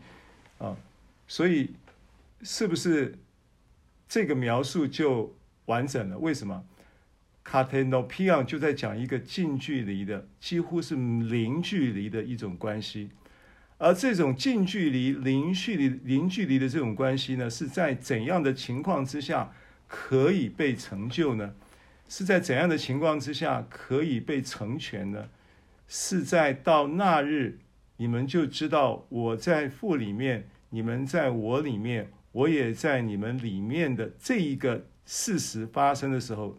[0.58, 0.76] 啊，
[1.26, 1.72] 所以
[2.42, 3.18] 是不是
[4.10, 5.34] 这个描述就
[5.68, 6.20] 完整了？
[6.20, 6.66] 为什么
[7.46, 13.10] catenopion 就在讲一个近距离的，几乎是零距离的一种关系，
[13.78, 19.54] 而这种近距离、零距离、零距离的这种关系呢，是在怎样的情况之下
[19.88, 21.56] 可以被成就呢？
[22.10, 25.30] 是在怎样的情况之下可以被成全呢？
[25.88, 27.60] 是在到那日，
[27.96, 36.58] 你们就知道我在父里面，你们在我里面，我也在你们里面的这一个事实发生的时候，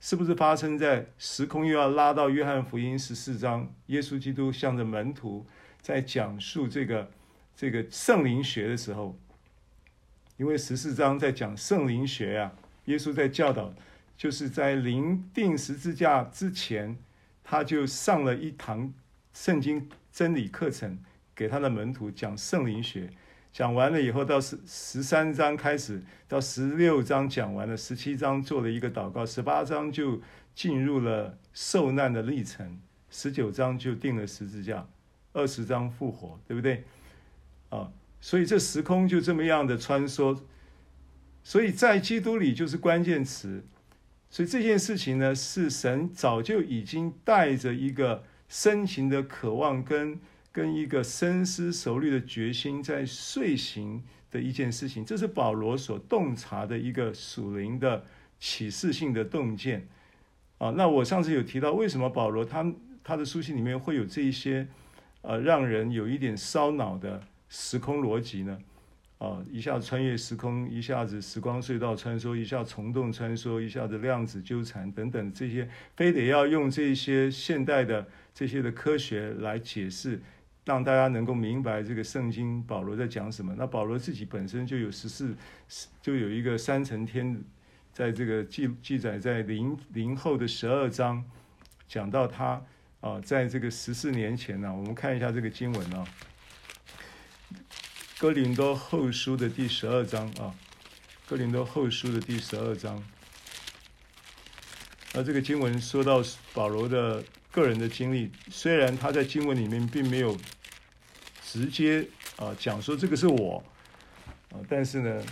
[0.00, 5.46] 是不是发生在时空又要拉到约翰福音十四章，耶稣基督向着门徒。
[5.82, 7.08] 在讲述这个
[7.54, 9.16] 这个圣灵学的时候，
[10.36, 12.52] 因为十四章在讲圣灵学呀、
[12.86, 13.72] 耶稣在教导，
[14.16, 16.96] 就是在临定十字架之前，
[17.44, 18.92] 他就上了一堂
[19.32, 20.98] 圣经真理课程，
[21.34, 23.10] 给他的门徒讲圣灵学。
[23.52, 30.20] 讲完了以后，到十十三章开始，到十六章讲完了，十七章做了一个祷告，十八章就
[30.54, 32.78] 进入了受难的历程，
[33.10, 34.86] 十九章就定了十字架。
[35.32, 36.84] 二十章复活，对不对？
[37.68, 40.38] 啊，所以这时空就这么样的穿梭，
[41.42, 43.62] 所以在基督里就是关键词。
[44.30, 50.20] 所以这件事情呢，是神早就已经带着一个深情的渴望跟
[50.52, 55.04] 跟一个深思熟虑的决心在遂行的一件事情。
[55.04, 58.04] 这是保罗所洞察的一个属灵的
[58.38, 59.88] 启示性的洞见。
[60.58, 62.72] 啊，那我上次有提到，为什么保罗他
[63.04, 64.66] 他的书信里面会有这一些？
[65.22, 68.56] 呃，让人有一点烧脑的时空逻辑呢，
[69.18, 80.20] 啊，一下子穿越时空，一下子时光隧道穿梭，一下虫洞穿梭，一下子量子纠缠等等这些，非得要用这些现代的这些的科学来解释，
[80.64, 83.54] 让大家能够明白这个圣经保罗在讲什么。
[83.56, 85.34] 那保罗自己本身就有十四，
[86.02, 87.42] 就有一个三层天，
[87.92, 91.24] 在这个记记载在林林后的十二章，
[91.88, 92.62] 讲到他。
[93.02, 96.02] 啊，在这个十四年前呢、我们看一下这个经文啊，
[98.18, 100.48] 《哥林多后书》的第十二章啊，
[101.28, 103.04] 《哥林多后书》的第十二章。
[105.12, 106.22] 那这个经文说到
[106.54, 110.34] 保罗的个人的经历，虽然他在经文里面并没有
[111.44, 113.62] 直接啊讲说这个是我
[114.50, 115.22] 啊，但是呢，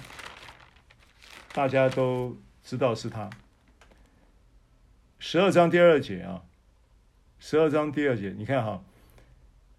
[1.54, 3.30] 大家都知道是他。
[5.18, 6.42] 十二章第二节啊。
[7.38, 8.84] 十二章第二节，你看哈，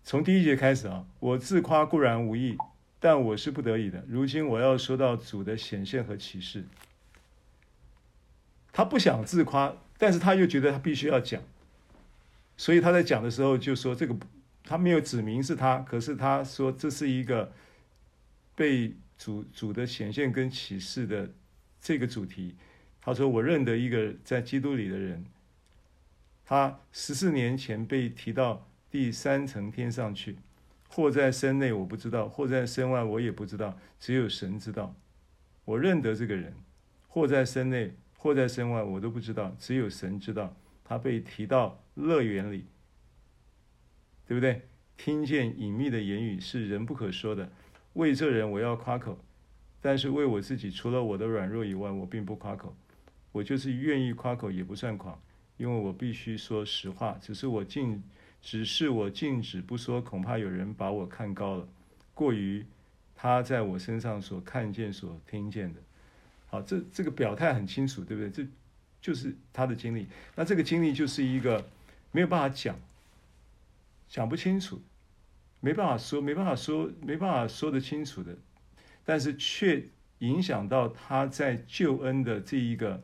[0.03, 2.57] 从第一节开始啊，我自夸固然无益，
[3.05, 4.03] 但我是不得已的。
[4.07, 6.65] 如今我要说到主的显现和启示。
[8.73, 11.39] 他不想自夸，但是他又觉得他必须要讲，
[12.57, 14.17] 所以他在讲的时候就说这个，
[14.63, 17.53] 他没有指明是他，可是他说这是一个
[18.55, 21.29] 被主主的显现跟启示的
[21.79, 22.55] 这个主题。
[22.99, 25.23] 他说我认得一个在基督里的人。
[26.43, 30.37] 他十四年前被提到第三层天上去，
[30.87, 34.95] 或在身内我不知道，或在身外我也不知道，只有神知道。
[35.65, 36.53] 我认得这个人，
[37.07, 40.55] 或在身内，或在身外，我都不知道，只有神知道。
[40.83, 42.65] 他被提到乐园里，
[44.27, 44.61] 对不对？
[44.95, 47.49] 听见隐秘的言语是人不可说的。
[47.93, 49.17] 为这人我要夸口，
[49.81, 52.75] 但是为我自己，除了我的软弱以外，我并不夸口。
[53.31, 55.19] 我就是愿意夸口，也不算狂。
[55.57, 58.03] 因为我必须说实话，只是我尽，
[58.45, 61.67] 只是我禁止不说，恐怕有人把我看高了，
[62.13, 62.63] 过于
[63.15, 65.79] 他在我身上所看见、所听见的。
[66.45, 68.29] 好，这这个表态很清楚，对不对？
[68.29, 68.47] 这
[69.01, 70.05] 就是他的经历。
[70.36, 71.67] 那这个经历就是一个
[72.12, 72.79] 没有办法讲，
[74.08, 74.79] 讲不清楚，
[75.60, 78.38] 没办法说，没办法说，没办法说得清楚的，
[79.03, 79.84] 但是却
[80.19, 83.01] 影响到他在救恩的这一个。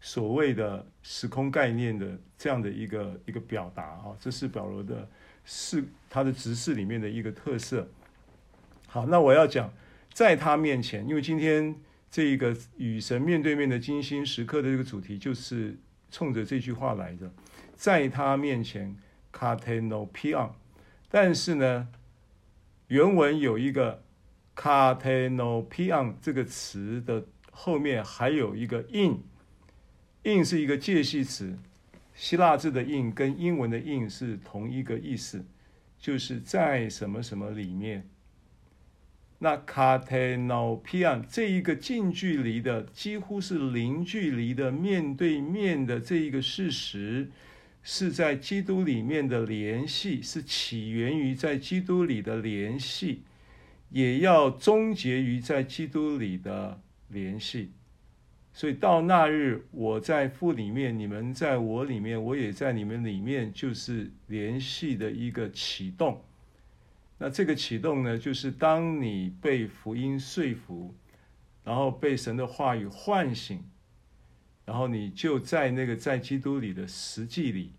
[0.00, 5.08] 所谓的时空概念的这样的一个一个表达啊，这是保罗的
[5.44, 7.88] 是他的执事里面的一个特色。
[8.86, 9.72] 好，那我要讲
[10.12, 11.74] 在他面前，因为今天
[12.10, 15.76] 这一个与神面对面的精心时刻的这个主题就是
[16.12, 17.30] 冲着这句话来的，
[17.74, 18.96] 在他面前
[19.32, 20.52] ，carte no pi on
[21.10, 21.88] 但是呢，
[22.86, 24.04] 原文有一个
[24.54, 29.18] carte no pi on 这个词的后面还有一个 in。
[30.28, 31.56] In 是一个介系词，
[32.14, 35.44] 希腊字的 in 跟英文的 in 是同一个意思，
[35.98, 38.06] 就是在什么什么里面。
[39.40, 47.30] 那 katenopion 这一个近距离的，几乎是零距离的面对面的这一个事实，
[47.84, 53.22] 是在基督里面的联系，是起源于在基督里的联系，
[53.90, 57.70] 也要终结于在基督里的联系。
[58.52, 66.24] 所以到那日，我在父里面，你们在我里面，我也在你们里面，就是联系的一个启动。
[67.18, 70.94] 那这个启动呢，就是当你被福音说服，
[71.62, 73.62] 然后被神的话语唤醒，
[74.64, 77.72] 然后你就在那个在基督里的实际里，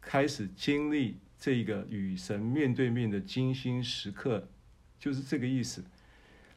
[0.00, 4.48] 开始经历这个与神面对面的精心时刻，
[4.98, 5.82] 就是这个意思。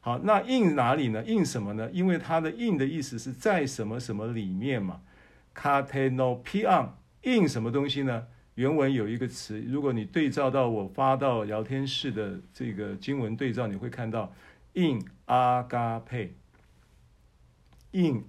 [0.08, 1.90] 好，那 in 哪里呢？in 什么呢？
[1.92, 5.02] 因为它的 in 的意思是在什么什么里面嘛。
[5.54, 8.26] kateinopion，in 什么东西呢？
[8.56, 14.34] 原文有一个词，如果你对照到我发到聊天室的这个经文对照，你会看到
[14.76, 16.34] in agape，in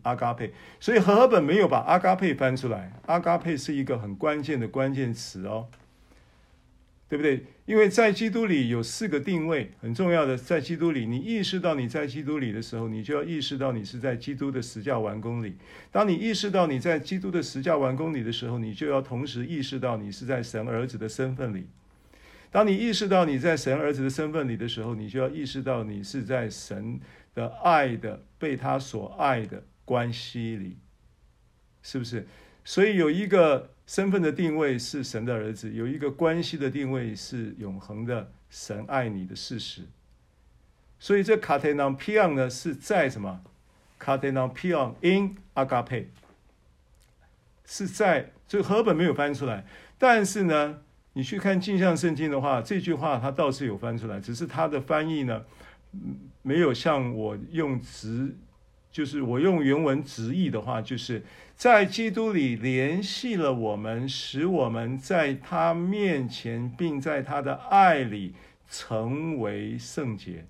[0.02, 0.50] agape。
[0.80, 5.68] 所以和合本没有把 agape 翻出来，agape 是一个很关键的关键词哦。
[7.08, 7.46] 对不对？
[7.68, 10.38] 因为在基督里有四个定位，很重要的。
[10.38, 15.54] 在基督里，你意识到你在基督里的时候，你就要意识到你是在基督的十架完工里。
[15.92, 21.66] 当你意识到你在基督的十架完工里的时候，你就要同时意识到你是在神儿子的身份里。
[22.50, 26.98] 当你意识到你在神儿子的身份里的时候，你就要意识到你是在神
[27.34, 30.78] 的爱的被他所爱的关系里，
[31.82, 32.26] 是不是？
[32.64, 33.72] 所以有一个。
[33.88, 39.80] 身份的定位是神的儿子，有一个关系的定位是永恒的神爱你的事实。
[40.98, 43.40] 所以这 kateinapion 呢是在什么
[43.98, 46.04] ？kateinapion in agape
[47.64, 49.64] 是在，所以和本没有翻出来，
[49.96, 50.80] 但是呢，
[51.14, 55.46] 你去看镜像圣经的话，这句话它倒是有翻出来，只是它的翻译呢，
[56.42, 58.36] 没有像我用直，
[58.98, 61.22] 就是我用原文直译的话，就是。
[61.54, 68.34] 在基督里联系了我们，使我们在他面前，并在他的爱里
[68.68, 70.46] 成为圣洁。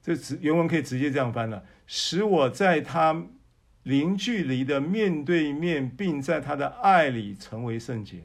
[0.00, 3.24] 这直原文可以直接这样翻了：使我在他
[3.82, 8.22] 零距离的面对面，并在他的爱里成为圣洁。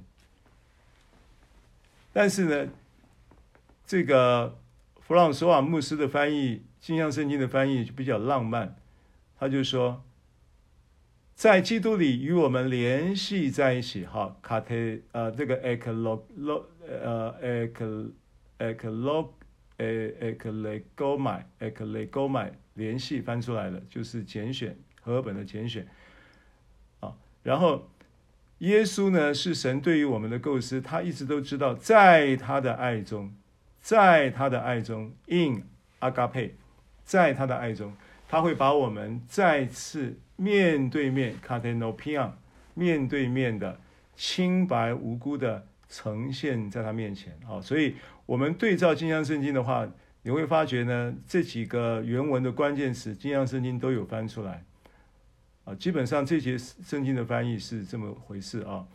[2.13, 2.71] 但是呢，
[3.88, 4.57] 这个
[5.01, 8.75] 弗朗索瓦牧师的翻译，镜像圣经的翻译就比较浪漫，
[9.39, 10.03] 他就说。
[11.35, 14.73] 在基督里与我们联系在一起，哈，卡特，
[15.11, 18.09] 呃，这个 eklo lo，呃，ek
[18.57, 19.29] eklo，
[19.77, 19.85] 呃
[20.19, 25.87] ，eklegomai，eklegomai 联系翻出来了，就是简选和合本的简选，
[27.01, 27.87] 啊，然后
[28.57, 33.31] 耶稣呢是神对于我们的构思，他一直都知道，在他的爱中，
[33.79, 35.65] 在他的爱中，in
[35.99, 36.53] agape，
[37.07, 37.91] 在他的爱中，
[38.27, 40.19] 他会把我们再次。
[40.39, 42.29] 面对面，catenopion
[42.75, 43.79] 面对面的
[44.15, 47.35] 清白无辜的呈现在他面前。
[47.43, 47.95] 好，所以
[48.27, 49.89] 我们对照镜像圣经的话，
[50.21, 54.63] 你会发觉呢，这几个原文的关键词，镜像圣经都有翻出来。
[55.63, 58.85] 啊，基本上这节圣经的翻译是这么回事啊。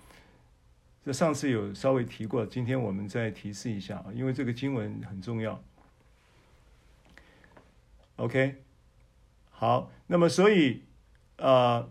[1.05, 5.61] 这上次有稍微提过，今天我们再提示一下啊，因为这个经文很重要。
[8.17, 8.63] OK，
[9.51, 10.83] 好，那么所以。
[11.39, 11.91] 呃，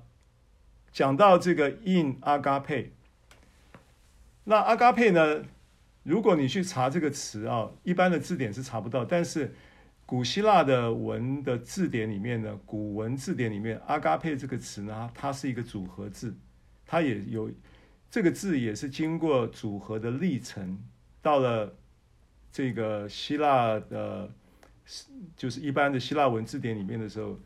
[0.94, 2.92] 讲到这个 in agape，
[4.46, 5.44] 那 agape 呢？
[6.04, 9.04] 如果你去查这个词啊，一般的字典是查不到。
[9.04, 9.54] 但是
[10.06, 16.34] 古希腊的文的字典里面呢，古文字典里面 agape 这个词呢，它是一个组合字，
[16.86, 17.52] 它也有
[18.10, 20.82] 这个字也是经过组合的历程，
[21.22, 21.76] 到了
[22.54, 24.32] 这个希腊的，
[24.86, 27.40] 是就是一般的希腊文字典里面的时候。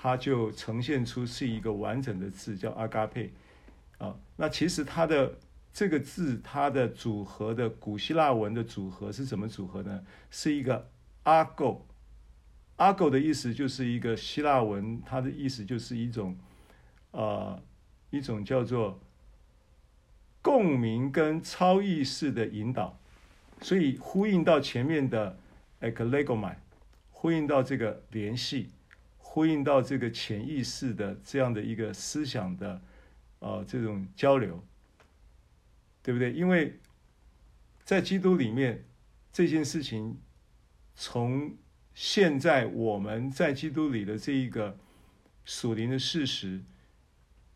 [0.00, 3.32] 它就呈现出是一个完整的字，叫阿嘎佩，
[3.98, 5.36] 啊，那其实它的
[5.72, 10.04] 这个字，它的组合的古希腊文的组合是怎么组合呢？
[10.30, 10.88] 是一个
[11.24, 11.84] 阿狗，
[12.76, 16.38] 阿狗的意思就是一个希腊文，它的意思就是一种，
[17.10, 17.60] 呃，
[18.10, 19.00] 一种叫做
[20.40, 23.00] 共鸣跟超意识的引导，
[23.60, 25.36] 所以呼应到前面的
[25.80, 26.54] eklegomai，
[27.20, 28.70] 呼应到这个联系。
[29.16, 32.80] 呼应到这个潜意识的这样的一个思想的，
[33.40, 34.64] 呃，这种交流，
[36.02, 36.32] 对不对？
[36.32, 36.78] 因为
[37.84, 38.84] 在基督里面，
[39.32, 40.18] 这件事情
[40.94, 41.56] 从
[41.92, 44.78] 现在我们在基督里的这一个
[45.44, 46.62] 属灵的事实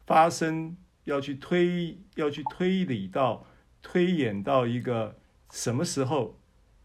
[0.07, 3.47] 发生，要去推，要去推理到
[3.81, 5.19] 推演到一个
[5.51, 6.39] 什么时候？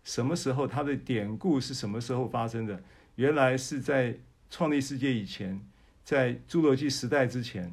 [0.08, 2.82] 什么时候它的典故是什么时候发生的？
[3.16, 4.18] 原来是在。
[4.50, 5.60] 创立世界以前，
[6.06, 7.70] 在侏罗纪时代之前，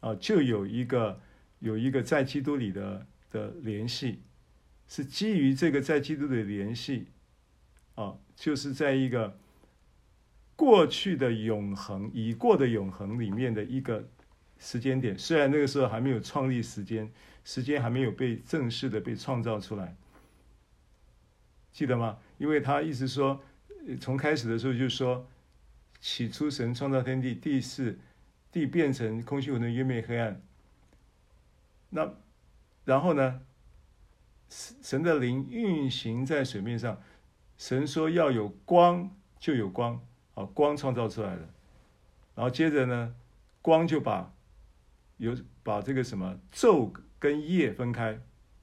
[0.00, 1.20] 啊，就有一个
[1.58, 4.20] 有一个在基督里的的联系，
[4.88, 7.08] 是基于这个在基督的联系，
[7.96, 9.36] 啊，就是在一个
[10.56, 14.08] 过去的永恒、已过的永恒里面的一个
[14.58, 15.18] 时间点。
[15.18, 17.12] 虽然那个时候还没有创立时间，
[17.44, 19.94] 时间还没有被正式的被创造出来，
[21.74, 22.16] 记得吗？
[22.38, 23.42] 因为他一直说，
[24.00, 25.28] 从开始的时候就说，
[26.00, 27.98] 起初神创造天地，地是
[28.52, 30.40] 地变成空气混沌，渊面黑暗。
[31.90, 32.14] 那
[32.84, 33.40] 然后呢，
[34.48, 37.02] 神神的灵运行在水面上，
[37.58, 39.10] 神说要有光，
[39.40, 40.00] 就有光，
[40.34, 41.48] 啊，光创造出来了。
[42.36, 43.14] 然后接着呢，
[43.60, 44.32] 光就把
[45.16, 48.20] 有把这个什么昼跟夜分开，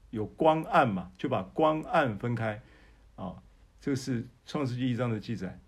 [0.08, 2.62] 有光暗嘛，就把光暗分开，
[3.82, 5.58] 这个是创世纪一章的记载。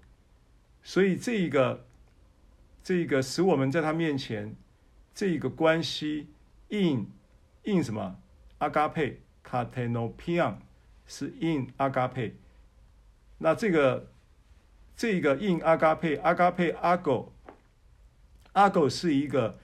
[0.84, 1.84] 所以这一个
[2.80, 4.54] 这一个使我们在他面前
[5.12, 6.28] 这一个关系
[6.68, 7.08] ，in
[7.64, 8.16] in 什么？
[8.58, 10.58] 阿嘎佩，katenopion
[11.06, 12.36] 是 in 阿嘎佩。
[13.38, 14.12] 那这个
[14.96, 17.32] 这个 in 阿嘎佩，阿嘎佩阿狗。
[18.52, 19.58] 阿狗是一个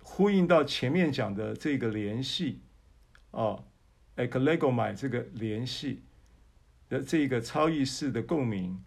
[0.00, 2.62] 呼应到前面讲的这个联系，
[3.32, 3.66] 哦
[4.16, 6.00] ，eklekomai 这个联系
[6.88, 8.82] 的这个超意识的共鸣，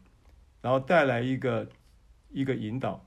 [0.61, 1.67] 然后带来一个
[2.31, 3.05] 一个引导，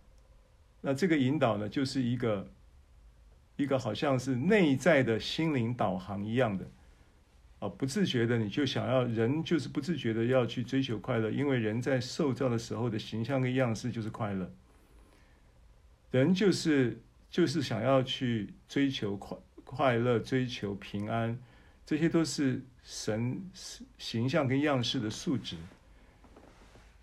[0.80, 2.48] 那这个引导呢，就是一个
[3.56, 6.68] 一个好像是内在的心灵导航一样的，
[7.60, 14.52] 啊，不自觉的你就想要人就是不自觉的要去追求快乐，因为人在受造的时候的形象跟样式就是快乐。
[16.10, 21.36] 人就是就是想要去追求快快乐，追求平安，
[21.86, 23.50] 这些都是神
[23.98, 25.56] 形象跟样式的素质。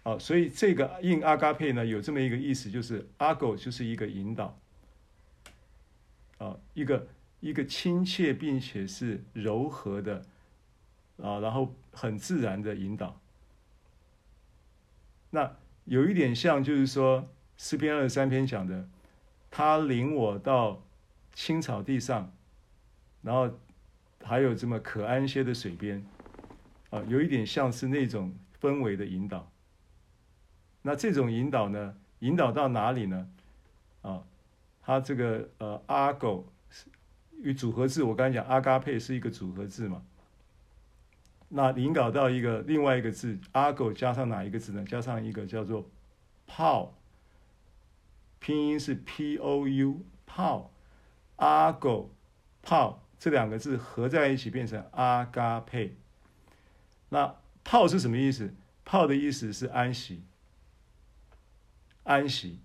[0.04, 4.58] 啊，所以这个印阿嘎佩呢，有这么一个意思，就是阿狗就是一个引导，
[6.40, 7.08] 啊，一个
[7.40, 10.26] 一个亲切并且是柔和的，
[11.22, 13.20] 啊，然后很自然的引导。
[15.30, 15.56] 那
[15.86, 18.90] 有一点像，就是说诗篇二十三篇讲的。
[19.54, 20.82] 他领我到
[21.34, 22.32] 青草地上，
[23.22, 23.60] 然后
[24.24, 26.06] 还有这么可安歇的水边，
[26.90, 29.52] 啊，有一点像是那种氛围的引导。
[30.82, 33.30] 那这种引导呢，引导到哪里呢？
[34.02, 34.24] 啊，
[34.82, 36.48] 他这个呃阿狗
[37.42, 40.04] 与组合字，我刚才讲阿嘎佩是一个组合字嘛。
[41.50, 44.86] 那引导到一个另外一个字，阿狗加上哪一个字呢？
[44.86, 45.90] 加上一个叫做
[46.48, 46.94] 炮。
[48.40, 50.72] 拼音是 P O U 炮，
[51.36, 52.10] 阿狗
[52.64, 55.96] 炮这两个字合在一起变成阿嘎佩。
[57.10, 58.52] 那泡是什么意思？
[58.84, 60.24] 泡的意思是安息，
[62.02, 62.58] 安息。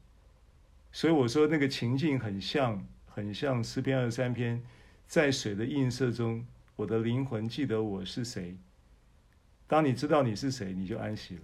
[0.91, 4.63] 所以我说那个情境很像，很像诗篇二十三篇，
[5.07, 6.47] 在水的映射中，
[6.77, 8.57] 我的灵魂记得我是谁。
[9.67, 11.43] 当你知道你是谁，你就安息了。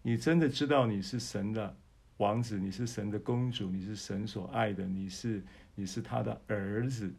[0.00, 1.76] 你真的知道你是神的。
[2.16, 7.12] 王子，你是神的公主，你是神所爱的，你是你是他的儿子，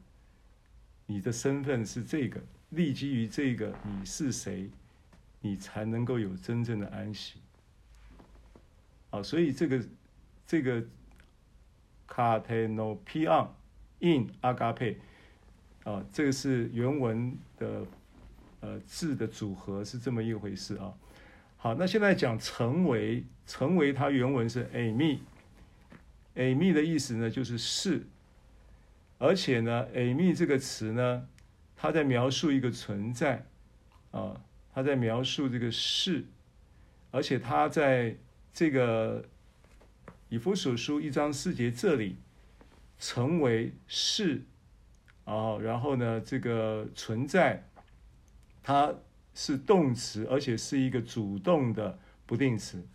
[1.14, 2.42] 你的身份是这个，
[2.72, 4.68] 立基于这个你是谁，
[5.42, 7.36] 你才能够有真正的安息。
[9.12, 9.86] 啊，所以这个
[10.48, 10.88] 这个 c
[12.16, 13.56] a t e n o p i o
[14.00, 14.98] n in 阿嘎佩
[15.84, 17.86] 啊，这个是原文的
[18.62, 20.92] 呃字的组合是这么一回事啊。
[21.58, 28.04] 好，那现在讲成为，成为它原文是 eimi，eimi 的意思呢就是是，
[29.24, 31.30] 而且呢，Amy 这个词呢，
[31.78, 33.46] 它在描述一个存在，
[34.12, 34.42] 啊，
[34.74, 36.26] 它在描述这个是，
[37.10, 38.18] 而且它在
[38.54, 39.24] 这个
[40.28, 42.18] 以弗所书一章四节这里，
[43.00, 44.42] 成为是，
[45.24, 47.64] 啊，然后呢这个存在，
[48.62, 48.94] 它。
[49.36, 51.98] 是动词，而且是一个主动的
[52.28, 52.86] 不定词，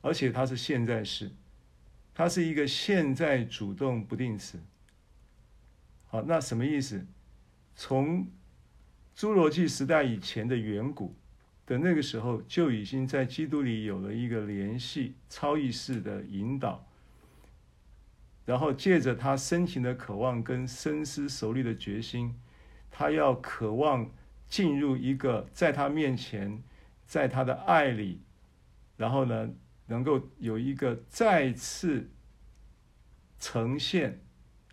[0.00, 1.32] 而且它是现在式，
[2.14, 4.60] 它是一个现在主动不定词。
[6.12, 7.06] 好，那什么意思？
[7.74, 8.28] 从
[9.16, 11.16] 侏罗纪时代以前的远古
[11.64, 16.86] 的那个时候，就已经在基督里有了一个联系、超意识的引导，
[18.44, 22.34] 然后借着他深情的渴望跟深思熟虑的决心，
[22.90, 24.10] 他要渴望。
[24.48, 26.62] 进入一个在他面前，
[27.06, 28.20] 在他的爱里，
[28.98, 29.48] 然后呢，
[29.86, 32.10] 能够有一个再次
[33.38, 34.20] 呈现，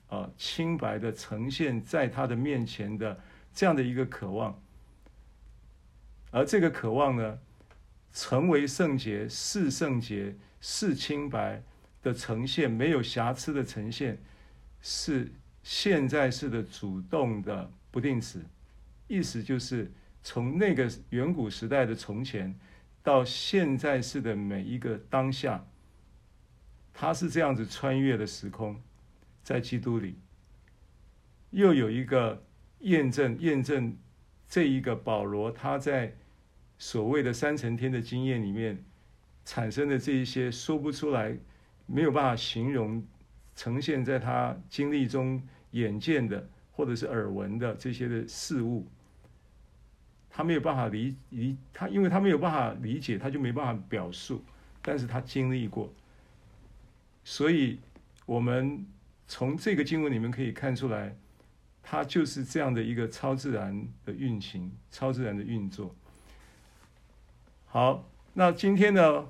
[0.09, 3.19] 啊，清白的呈现在他的面前的
[3.53, 4.59] 这样的一个渴望，
[6.31, 7.39] 而这个渴望呢，
[8.11, 11.63] 成为圣洁、是圣洁、是清白
[12.01, 14.17] 的呈现，没有瑕疵的呈现，
[14.81, 15.31] 是
[15.61, 18.43] 现在式的主动的不定词。
[19.07, 19.91] 意思就是
[20.23, 22.59] 从那个远古时代的从前，
[23.03, 25.65] 到现在式的每一个当下，
[26.93, 28.81] 他是这样子穿越的时空，
[29.49, 30.13] 在基督里，
[31.49, 32.45] 又有一个
[32.81, 33.97] 验证验证
[34.47, 36.13] 这一个保罗他在
[36.77, 38.77] 所谓的三层天的经验里面
[39.43, 41.35] 产生的这一些说不出来、
[41.87, 43.03] 没有办法形容、
[43.55, 45.41] 呈现在他经历中
[45.71, 48.85] 眼见的或者是耳闻的这些的事物，
[50.29, 54.45] 他没有办法理理他，因为他没有办法理解，他就没办法表述。
[54.83, 55.91] 但是他经历过，
[57.23, 57.79] 所以
[58.27, 58.85] 我们
[59.29, 61.15] 从这个经文里面可以看出来，
[61.83, 65.95] 它就是这样的一个超自然的运行、超自然的运作。
[67.67, 69.29] 好，那今天呢，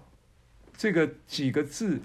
[0.76, 2.00] 这个几个字，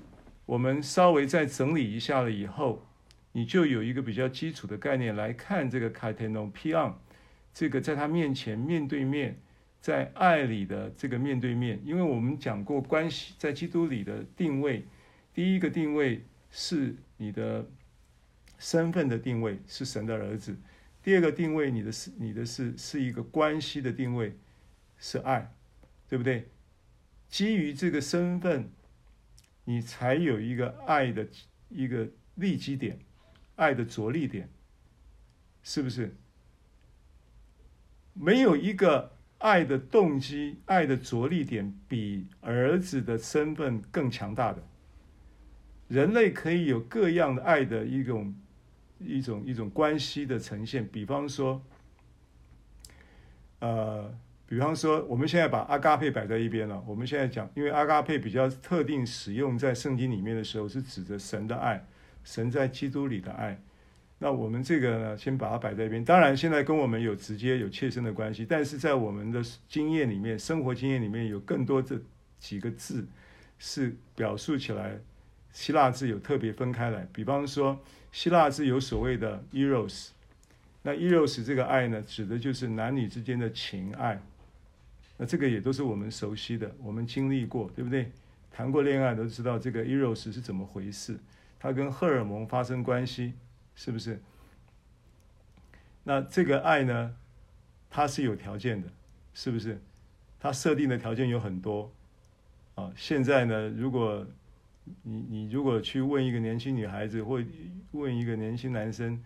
[0.45, 2.85] 我们稍微再整理一下了以后，
[3.33, 6.95] 你就有一个比较基础的概念来看这个 c a t e n o p i o n
[7.55, 9.39] 这个在他面前面对面。
[9.81, 14.83] 在爱里的这个面对面，因为我们讲过关系在基督里的定位，
[15.35, 17.69] 第一个定位是你的
[18.59, 20.53] 身份的定位，是神的儿子；
[21.03, 24.37] 第二个定位，你的是你的是是一个关系的定位，
[24.99, 25.53] 是爱，
[26.09, 26.49] 对不对？
[27.29, 28.71] 基于这个身份，
[29.65, 31.27] 你才有一个爱的
[31.69, 32.99] 一个立基点，
[33.57, 34.49] 爱的着力点，
[35.63, 36.15] 是不是？
[38.13, 39.13] 没有一个。
[39.39, 44.67] 爱的动机、爱的着力点比儿子的身份更强大的。
[45.87, 48.35] 人类可以有各样的爱的一种、
[48.99, 50.87] 一种、一种关系的呈现。
[50.89, 51.63] 比方说，
[53.61, 54.13] 呃，
[54.47, 56.83] 比方说，我们现在把阿嘎佩摆在一边了。
[56.87, 61.87] 我们现在讲，因为阿嘎佩比较特定使用在圣经里面的时候，是指着神的爱，
[62.23, 63.61] 神在基督里的爱。
[64.19, 66.03] 那我们这个呢，先把它摆在一边。
[66.05, 72.01] 当然，现在跟我们有直接、有切身的关系，但是在我们的经验里面、生活经验里面，有更多这
[72.39, 73.07] 几个字
[73.59, 74.99] 是表述起来，
[75.55, 77.09] 希腊字有特别分开来。
[77.15, 77.81] 比方说，
[78.13, 80.09] 希腊字有所谓的 eros，
[80.83, 84.21] 那 eros 这个爱呢，指的就是男女之间的情爱。
[85.17, 88.13] 那这个也都是我们熟悉的，我们经历过，对不对？
[88.53, 91.19] 谈过恋爱都知道这个 eros 是怎么回事，
[91.59, 93.33] 它跟荷尔蒙发生关系。
[93.77, 94.23] 是不是？
[96.05, 97.17] 那这个爱呢，
[97.91, 98.89] 它是有条件的，
[99.33, 99.81] 是不是？
[100.39, 101.91] 它设定的条件有很多
[102.77, 102.93] 啊。
[102.95, 104.25] 现在呢，如果
[105.03, 107.43] 你你如果去问一个年轻女孩子，或
[107.93, 109.23] 问一个年轻男生，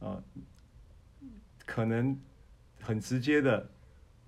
[0.00, 0.22] 啊，
[1.66, 2.18] 可能
[2.80, 3.70] 很直接的，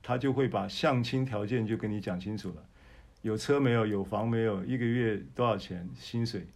[0.03, 2.66] 他就会把相亲条件就跟你讲清楚了：
[3.22, 3.86] 有车没有？
[3.86, 4.64] 有房没有？
[4.64, 5.88] 一个月多少钱？
[5.99, 6.47] 薪水？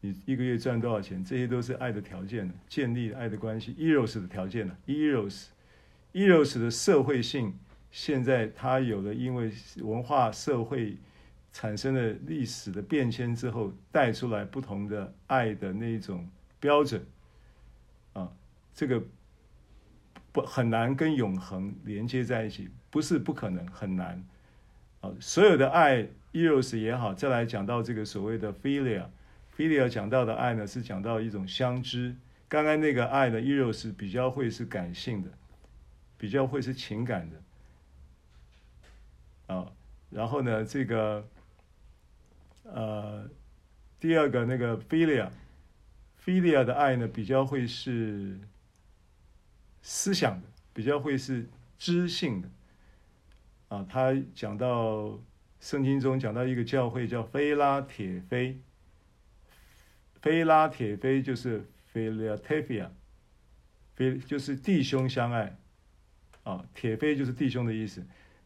[0.00, 1.24] 你一个月赚多少钱？
[1.24, 3.74] 这些都是爱的条件，建立爱的关系。
[3.78, 7.54] eros 的条件呢？eros，eros 的社会性，
[7.90, 10.96] 现在它有了，因为文化社会
[11.54, 16.28] 产生了历史的变迁之后，带出来不同的爱的那种
[16.58, 17.06] 标准。
[18.12, 18.28] 啊，
[18.74, 19.00] 这个
[20.32, 24.20] 不很难跟永恒连接在一起，不是不可能，很难。
[25.00, 29.06] 啊，所有的爱，eros 也好，再来讲到这个所谓的 philia。
[29.52, 32.16] 菲利亚讲到的爱呢，是讲到一种相知。
[32.48, 35.30] 刚刚那个爱呢，eros 比较会是感性的，
[36.18, 37.40] 比较会是情感的。
[39.54, 39.70] 啊，
[40.10, 41.24] 然后呢，这个
[42.64, 43.30] 呃，
[44.00, 45.30] 第二个那个菲利亚，
[46.16, 48.38] 菲利亚的爱呢，比较会是
[49.82, 51.46] 思想的，比较会是
[51.78, 52.48] 知性的。
[53.68, 55.18] 啊，他讲到
[55.60, 58.58] 圣经中讲到一个教会叫菲拉铁非。
[60.20, 61.62] 菲拉铁非就是
[61.92, 62.88] Philadelphia，
[63.94, 65.54] 菲就是弟兄相爱，
[66.44, 68.02] 啊，铁非就是弟兄的意思。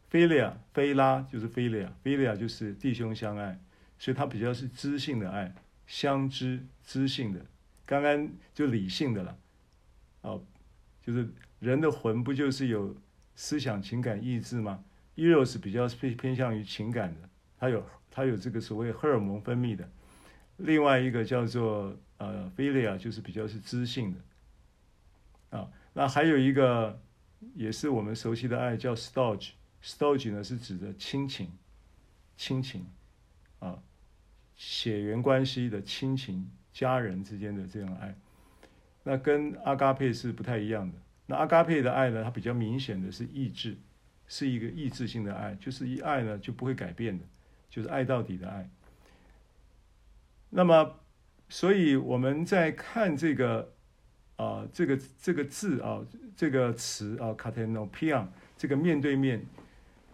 [0.08, 3.60] 菲利亚菲拉就是菲利亚，菲利亚就是弟兄相爱，
[3.99, 5.55] 所以它比较是知性的爱，
[5.86, 7.44] 相知知性的。
[7.84, 9.38] 刚刚就理性的了，
[10.20, 10.44] 哦，
[11.03, 11.28] 就是
[11.59, 12.94] 人的魂不就是有
[13.34, 14.84] 思想、情感、意志吗
[15.16, 17.28] ？Eros 比较偏偏向于情感的，
[17.59, 19.90] 它有它有这个所谓荷尔蒙分泌的。
[20.59, 24.12] 另外一个叫做呃，philia，就是比较是知性
[25.51, 27.01] 的，啊，那还有一个
[27.55, 31.51] 也是我们熟悉的爱叫 storge，storge 呢是指的亲情，
[32.36, 32.84] 亲情，
[34.59, 38.14] 血缘关系的亲情，家人之间的这样爱，
[39.04, 40.98] 那跟阿嘎佩是不太一样的。
[41.26, 43.76] 那阿嘎佩的爱呢，它比较明显的是意志，
[44.26, 47.24] 是一个意志性的爱，就是一爱呢就不会改变的，
[47.70, 48.68] 就是爱到底的爱。
[50.50, 50.98] 那么，
[51.48, 53.72] 所以我们在看这个
[54.36, 56.04] 啊、这个这个字啊，
[56.36, 59.44] 这个词啊，katenopion，这个面对面，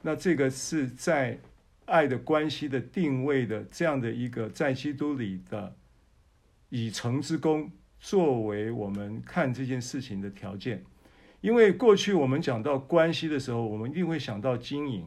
[0.03, 1.39] 那这个是在
[1.87, 5.77] 爱的关系的定位的这样的一个在基督里的
[6.71, 7.71] 已成之功，
[8.01, 10.85] 作为我们看这件事情的条件。
[11.41, 15.07] 因为过去我们讲到关系的时候，我们一定会想到经营，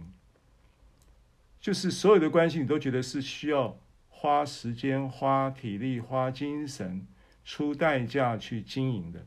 [1.60, 7.08] 就是所有的关系，你都觉得是需要花时间、花体力、花精神、
[7.44, 9.26] 出代价去经营的，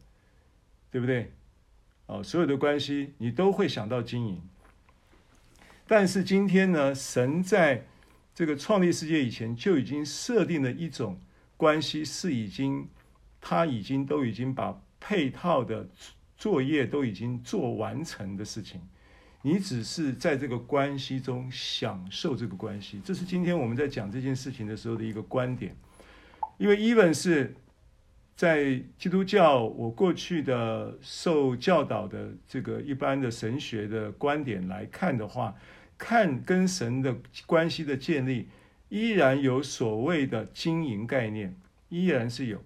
[0.90, 1.32] 对不对？
[2.07, 4.40] 哦，所有的关系你都会想到经营。
[5.91, 7.84] 但是今天呢，神在
[8.32, 11.18] 这个创立世界以前就已经设定了一种
[11.57, 12.88] 关系，是已经
[13.41, 15.88] 他已经都已经把配套的
[16.36, 18.80] 作业都已经做完成的事情。
[19.43, 25.74] 你只是在这个关系中享受这个关系，这是今天我们在讲这件事情的时候的一个观点。
[26.57, 27.53] 因为 even 是
[28.36, 35.53] 在基督教，我过去的受教导的这个一般的神学的观点来看的话，
[36.01, 38.48] 看跟神的关系的建立，
[38.88, 41.55] 依然有所谓的经营概念，
[41.90, 42.64] 依然是有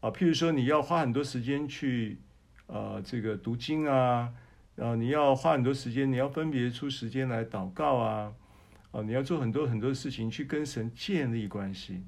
[0.00, 0.10] 啊。
[0.10, 2.18] 譬如说，你要花很多时间去
[2.66, 4.34] 呃这个读经啊。
[4.78, 8.34] 啊，你要花很多时间，你要分别出时间来祷告啊，
[8.90, 12.02] 啊，你要做很多很多事情去跟神建立关系。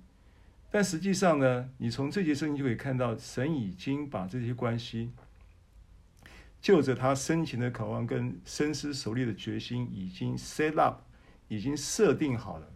[0.71, 5.11] 但实际上呢，你从这节圣经就可以看到，神已经把这些关系，
[6.61, 11.01] 就着他深情的渴望跟深思熟虑的决心，已经 set up，
[11.49, 12.69] 已经设定好了。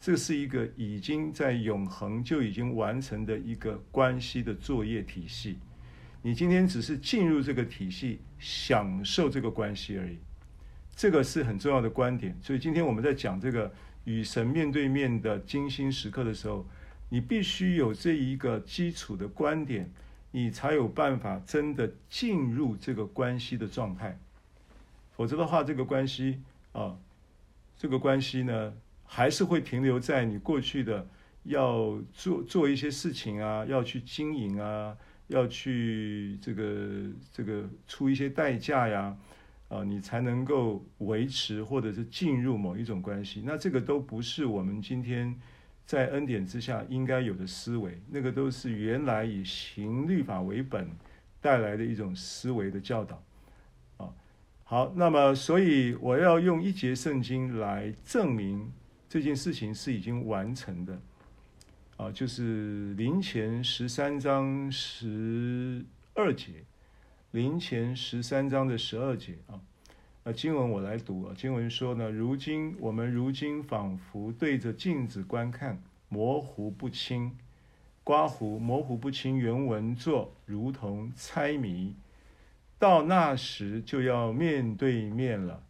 [0.00, 5.58] 这是一个已经在永恒就已经完成的一个关系的作业体系。
[6.20, 10.18] 你今天只是进入这个体系，享受这个关系而已，
[10.94, 12.36] 这个是很重要的观点。
[12.42, 13.72] 所以今天我们在讲这个
[14.04, 16.66] 与神面对面的精心时刻的时候，
[17.08, 19.90] 你必须有这一个基础的观点，
[20.34, 24.18] 你才有办法真的进入这个关系的状态。
[25.12, 26.40] 否则的话，这个关系
[26.72, 26.96] 啊，
[27.78, 28.74] 这个关系呢，
[29.04, 31.06] 还是会停留在你过去的
[31.44, 34.96] 要做做一些事情啊，要去经营啊。
[35.28, 36.76] 要去这个
[37.32, 39.16] 这个出一些代价呀，
[39.68, 43.42] 啊，你才能够维持或者是进入某一种关系。
[43.42, 45.34] 那这个都不是我们今天
[45.86, 50.88] 在恩典之下应该有的思维，那个都是原来以行律法为本
[51.40, 53.22] 带来的一种思维的教导。
[53.98, 54.08] 啊，
[54.64, 58.72] 好，那么所以我要用一节圣经来证明
[59.08, 60.98] 这件事情是已经完成的。
[61.96, 66.64] 啊，就是林前十三章十二节，
[67.32, 69.60] 林前十三章的十二节啊。
[70.26, 77.36] 那经文我来读啊，经文说呢，如今我们如今仿佛对着镜子观看，模糊不清。
[78.02, 81.94] 刮胡模糊不清，原文作如同猜谜。
[82.78, 85.62] 到那时就要面对面了。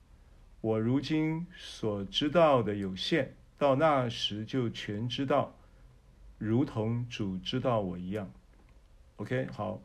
[0.61, 5.53] 我如今所知道的有限，到那时就全知道。
[6.39, 8.31] 如同主知道我一样
[9.17, 9.81] ，OK，好。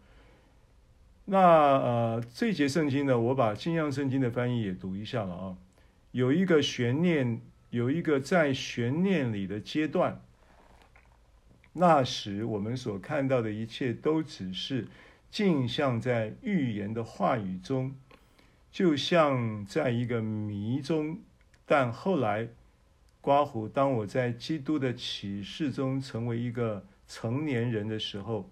[1.31, 5.57] 那呃，这节圣经呢，我把新约圣经的翻译也读一下了啊。
[6.11, 10.21] 有一个悬念，有一个在悬念里的阶段。
[11.73, 14.87] 那时我们所看到的一切都只是
[15.29, 17.95] 镜像在预言的话语中，
[18.71, 21.19] 就像在一个谜中，
[21.65, 22.49] 但后来。
[23.21, 28.49] 刮胡，当我在基督的启示中成为一个成年人的时候，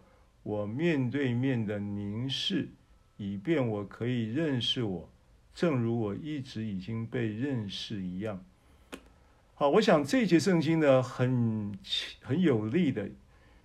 [0.48, 2.70] 我面对面的凝视，
[3.18, 5.10] 以便我可以认识我，
[5.54, 8.41] 正如我一直已经被认识一样。
[9.56, 11.78] 好，我想这节圣经呢，很
[12.22, 13.10] 很有力的，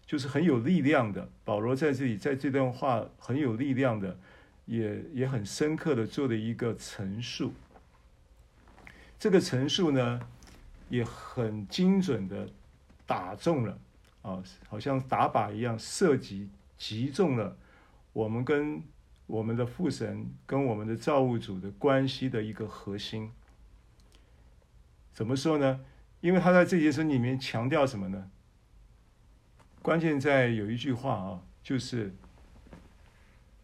[0.04, 1.30] 就是很有力量的。
[1.44, 4.18] 保罗在这里，在这段话很有力量的，
[4.66, 7.52] 也也很深刻的做了一个陈述。
[9.20, 10.20] 这个陈述呢，
[10.88, 12.48] 也很精准的
[13.06, 13.78] 打中了
[14.22, 16.48] 啊，好像打靶一样，射击
[16.82, 17.56] 击中了
[18.12, 18.82] 我们跟
[19.28, 23.30] 我们的父神跟我们的造物主的关系的一个核心。
[25.12, 25.84] 怎么说呢？
[26.20, 28.32] 因为他在这节经里面强调什么呢？
[29.80, 32.16] 关键在有一句话啊，就是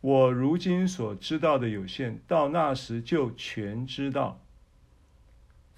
[0.00, 4.40] 我如今所知道的有限，到那时就全知道。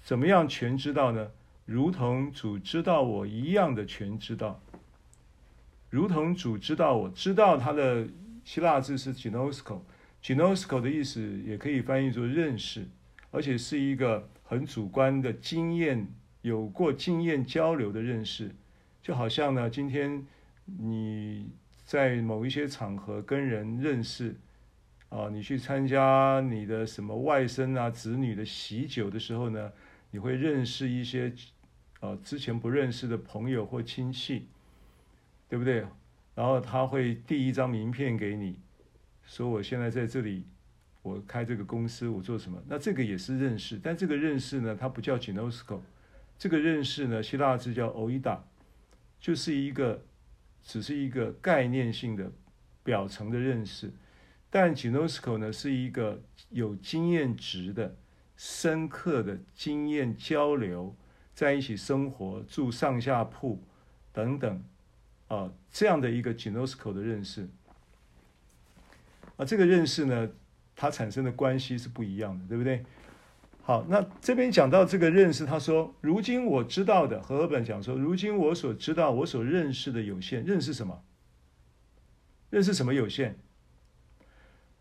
[0.03, 1.31] 怎么样全知道呢？
[1.65, 4.61] 如同主知道我一样的全知道，
[5.91, 8.07] 如同主知道我知道他的
[8.45, 12.87] 希腊字是 ginosko，ginosko 的意思也可以翻译作认识，
[13.29, 16.07] 而且是一个很主观的经验，
[16.41, 18.55] 有过经验交流的认识，
[19.03, 20.25] 就好像呢，今天
[20.65, 21.49] 你
[21.83, 24.33] 在某一些场合跟人认识，
[25.09, 29.71] 啊，你去参加你的什么外甥啊、子女的喜酒的时候呢，
[30.11, 31.33] 你会认识一些。
[31.99, 34.47] 呃，之前不认识的朋友或亲戚，
[35.51, 35.85] 对不对？
[36.33, 38.57] 然后他会递一张名片给你，
[39.25, 40.45] 说我现在在这里，
[41.01, 42.57] 我开这个公司，我做什么？
[42.69, 45.81] 那这个也是认识，但这个认识呢，它不叫 ginosko，
[46.37, 48.39] 这个认识呢，希腊字叫 oida，
[49.19, 50.05] 就是一个
[50.63, 52.31] 只是一个概念性的
[52.81, 53.91] 表层的认识，
[54.49, 57.97] 但 ginosko 呢是一个有经验值的、
[58.37, 60.95] 深刻的经验交流，
[61.33, 63.61] 在一起生活、住上下铺
[64.13, 64.63] 等等，
[65.31, 67.47] 啊，这样的一个 Ginosco 的认识，
[69.37, 70.29] 啊，这个认识呢，
[70.75, 72.83] 它产生的关系是不一样的，对不对？
[73.63, 81.01] 好，那这边讲到这个认识，他说：“如今我知道的，和合本讲说，如今我所知道、我所认识的有限，认识什么？
[82.49, 83.39] 认识什么有限？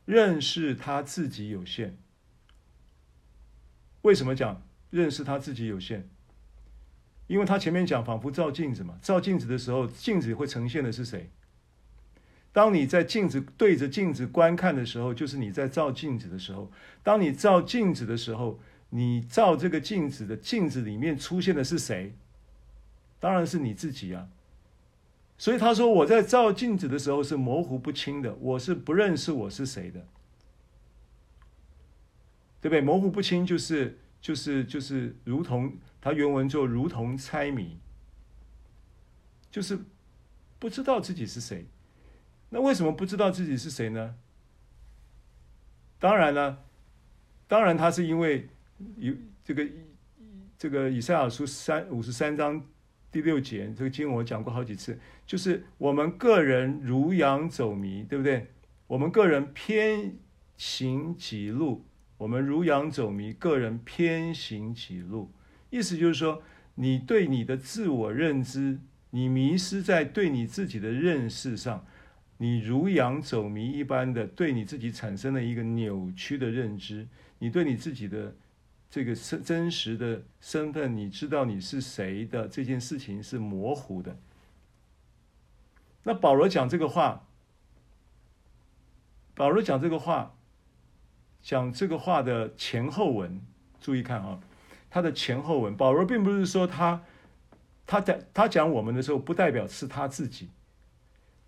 [0.04, 1.96] 认识他自己有限。
[4.02, 6.08] 为什么讲认识他自己有限？
[7.30, 11.30] 因为他前面讲仿佛照镜子嘛，照镜子的时候，镜子会呈现的是谁？
[12.52, 16.70] 当你在镜子对着镜子观看的时候，就是你在照镜子的时候。
[17.02, 18.60] 当你照镜子的时候。”
[18.92, 22.12] 你照这个镜子的镜子里面出现的是谁？
[23.20, 24.26] 当然是你自己啊。
[25.38, 30.08] 所以他说我在照镜子的时候是模糊不清的，我是不认识我是谁的，
[32.60, 32.80] 对不对？
[32.80, 37.78] 模糊不清就是就是就是如同他原文就如同猜谜，
[39.50, 39.78] 就是
[40.58, 41.66] 不知道自己是谁。
[42.48, 44.14] 那为什么不知道自己是谁呢？
[45.98, 46.58] 当然呢，
[47.46, 48.48] 当然他是因为。
[48.96, 49.12] 有
[49.44, 49.68] 这个
[50.56, 52.66] 这个以赛亚书三五十三章
[53.12, 58.46] 第六节，这个经文我讲过好几次，就是我们个人如羊走迷，对不对？
[58.86, 60.16] 我们个人偏
[60.56, 61.84] 行己路，
[62.16, 65.30] 我们如羊走迷，个人偏行己路，
[65.70, 66.42] 意思就是说，
[66.74, 68.78] 你对你的自我认知，
[69.10, 71.86] 你迷失在对你自己的认识上，
[72.36, 77.08] 你如羊走迷一般的对你自己产生了一个扭曲的认知，
[77.38, 78.34] 你对你自己的。
[78.92, 84.18] 这个是真实的身份，你知道你是谁的这件事情是模糊的。
[86.02, 87.24] 那保罗讲这个话，
[89.32, 90.34] 保罗讲这个话，
[91.40, 93.40] 讲这个话的前后文，
[93.80, 94.40] 注意看啊，
[94.90, 97.02] 他的前后文，保罗并不是说他，
[97.86, 100.50] 他在他讲我们的时候，不代表是他自己。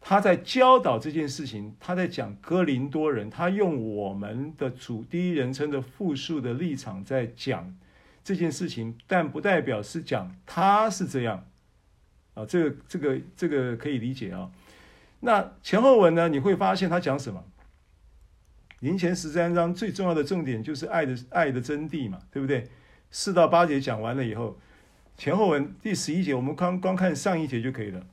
[0.00, 7.76] 他在教导这件事情，他在讲哥林多人，他用我们的主第一人称的复数的立场在讲
[8.24, 11.46] 这件事情，但不代表是讲他是这样
[12.34, 14.50] 啊，这个这个这个可以理解啊。
[15.20, 17.44] 那前后文呢，你会发现他讲什么？
[18.80, 22.68] 林前十三章最重要的重点就是爱的爱的真谛嘛，对不对？
[23.12, 24.58] 四到八节讲完了以后，
[25.16, 28.04] 前后文第十一节，我们刚光看上一节就可以了。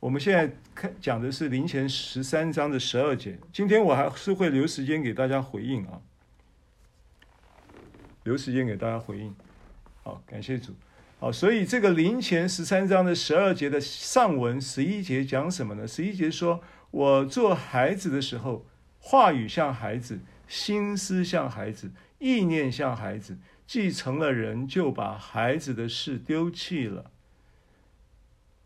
[0.00, 3.38] 我们现在看讲的是林前十三章的十二节。
[3.52, 6.02] 今天我还是会留时间给大家回应啊，
[8.24, 9.34] 留时间给大家回应。
[10.02, 10.74] 好，感谢主。
[11.18, 15.88] 好，所以这个林前十三章的十二节的上文十一节讲什么呢？
[15.88, 16.60] 十一节说
[16.90, 18.66] ：“我做孩子的时候，
[19.00, 23.38] 话语像孩子，心思像孩子，意念像孩子。
[23.66, 27.10] 继承了人，就把孩子的事丢弃了。”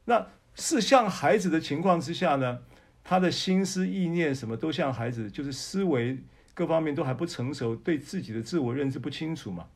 [0.07, 0.27] 那。
[0.57, 2.59] 是像孩子的情况之下呢，
[3.05, 6.19] 他的心思意念什么都像孩子，就是思维
[6.53, 9.69] 各方面都还不成熟，对自己的自我认知不清楚嘛。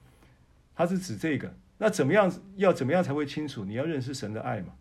[0.75, 3.65] 他是指这个，那怎么样要怎么样才会清楚？
[3.65, 4.75] 你要认识神的爱嘛，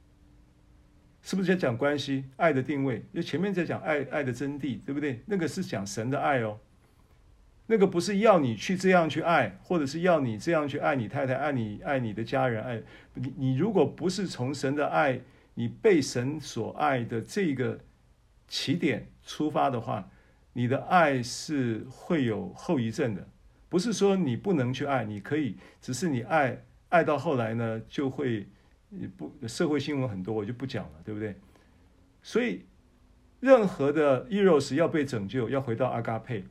[1.21, 3.05] 是不是在讲关系、爱的定位？
[3.13, 5.21] 就前面在讲爱爱的真谛，对不对？
[5.27, 6.59] 那个是讲神的爱哦，
[7.68, 12.82] 那个不是要你去这样去爱，或者是要你这样去爱你太太、爱你爱你的家人、爱
[13.14, 13.34] 你。
[13.38, 15.22] 你如果不是从神的爱。
[15.55, 17.80] 你被神所爱的这个
[18.47, 20.09] 起点出发的话，
[20.53, 23.28] 你的爱是会有后遗症的。
[23.70, 28.47] 不是说你不能去爱，你可以，只是你爱爱到后来呢，就会
[29.16, 31.36] 不社会新闻很多，我就不讲了，对不对？
[32.24, 32.66] 所以
[33.39, 36.41] 任何的 eros 要被拯救，要回到阿嘎佩；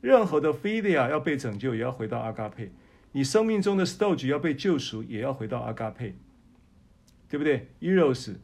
[0.00, 2.72] 任何的 philia 要被拯救，也要回到阿嘎佩。
[3.12, 6.14] 你生命中的 storge 要被救赎，也要回到阿嘎佩，
[7.28, 8.36] 对不对？eros。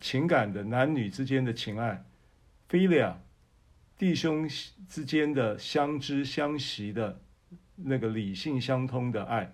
[0.00, 2.04] 情感的男女之间的情爱
[2.70, 3.14] ，philia，
[3.98, 4.48] 弟兄
[4.88, 7.20] 之间的相知相惜的
[7.74, 9.52] 那个理性相通的爱。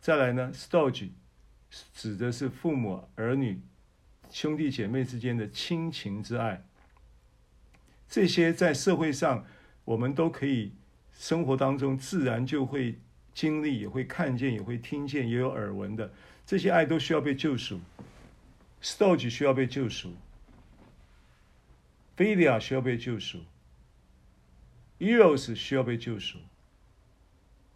[0.00, 1.10] 再来呢，storge
[1.92, 3.60] 指的是父母儿女、
[4.30, 6.64] 兄弟姐妹之间的亲情之爱。
[8.08, 9.44] 这些在社会上
[9.84, 10.72] 我们都可以
[11.12, 12.98] 生活当中自然就会
[13.34, 16.12] 经历，也会看见，也会听见，也有耳闻的。
[16.44, 17.80] 这些爱都需要被救赎。
[18.82, 20.12] Storge 需要被救赎
[22.16, 23.38] ，Philia 需要被救赎
[24.98, 26.38] ，Eros 需要被救赎，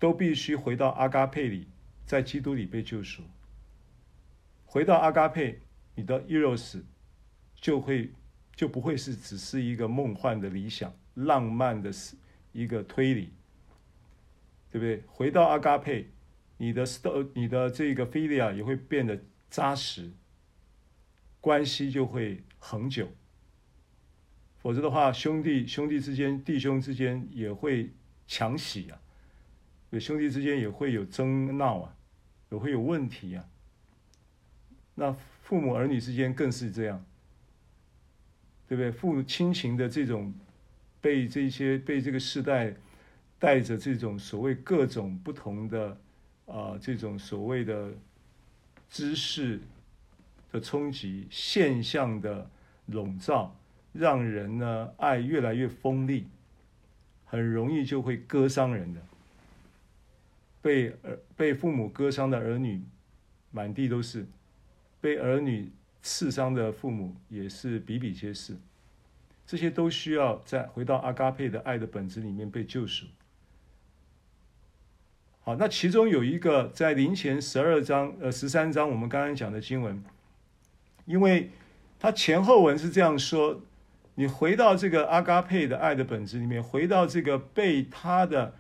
[0.01, 1.69] 都必须回到阿嘎佩里
[2.05, 3.23] 在基督里被救赎。
[4.65, 5.61] 回到阿嘎佩，
[5.95, 6.83] 你的 eros
[7.55, 8.11] 就会
[8.57, 12.17] 就不会是只是一个梦幻的理想、浪漫的是
[12.53, 13.33] 一个推理，
[14.71, 15.03] 对不对？
[15.07, 16.07] 回到阿嘎佩，
[16.57, 20.11] 你的 sto 你的这个 philia 也会变得扎实，
[21.41, 23.09] 关系就会恒久。
[24.59, 27.91] 否则的话，兄弟兄弟之间、弟兄之间也会
[28.27, 28.99] 抢喜啊，
[30.01, 31.97] 兄弟之间也会有争闹啊，
[32.51, 33.49] 也会有问题啊。
[34.95, 37.05] 那父母儿女之间更是这样，
[38.67, 38.91] 对不对？
[38.91, 40.35] 父亲情的这种
[41.07, 42.75] 被这些被这个时代
[43.39, 45.97] 带着这种所谓各种不同的
[46.47, 47.93] 啊、这种所谓的
[48.91, 49.61] 知识
[50.51, 52.51] 的冲击、现象的
[52.87, 53.55] 笼罩。
[53.93, 56.27] 让人呢爱越来越锋利，
[57.25, 59.01] 很容易就会割伤人的。
[60.61, 62.83] 被儿被父母割伤的儿女
[63.53, 64.27] 满地都是，
[65.01, 65.71] 被儿女
[66.03, 68.57] 刺伤的父母也是比比皆是。
[69.47, 73.07] 这些都需要再回到阿嘎佩的爱的本质里面被救赎。
[75.41, 80.03] 好，那其中有一个在林前十二章呃十三章我们刚刚讲的经文，
[81.05, 81.51] 因为
[81.99, 83.63] 它前后文是这样说。
[84.19, 88.55] 你回到这个阿嘎佩的爱的本质里面，回到这个被他的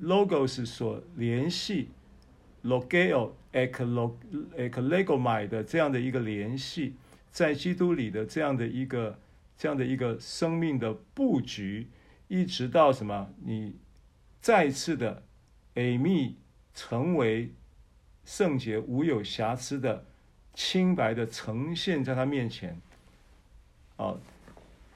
[0.00, 1.88] logos 所联系
[2.62, 3.72] ，logeo ek
[4.70, 6.94] legomai 的这样的一个联系，
[7.32, 9.18] 在基督里的这样的一个
[9.58, 11.88] 这样的一个生命的布局，
[12.28, 13.34] 一直到什么？
[13.44, 13.74] 你
[14.40, 15.24] 再次的
[15.74, 16.34] eimi
[16.72, 17.52] 成为
[18.24, 20.06] 圣洁、无有瑕疵的、
[20.54, 22.80] 清白的呈现在他面前，
[23.96, 24.16] 啊。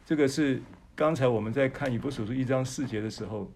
[0.04, 0.62] 这个是
[0.94, 3.50] 刚才我们在看以弗所书一章四节的时候，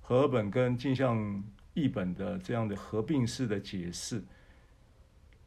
[0.00, 1.42] 和本跟镜像
[1.74, 4.22] 译本的这样的合并式的解释。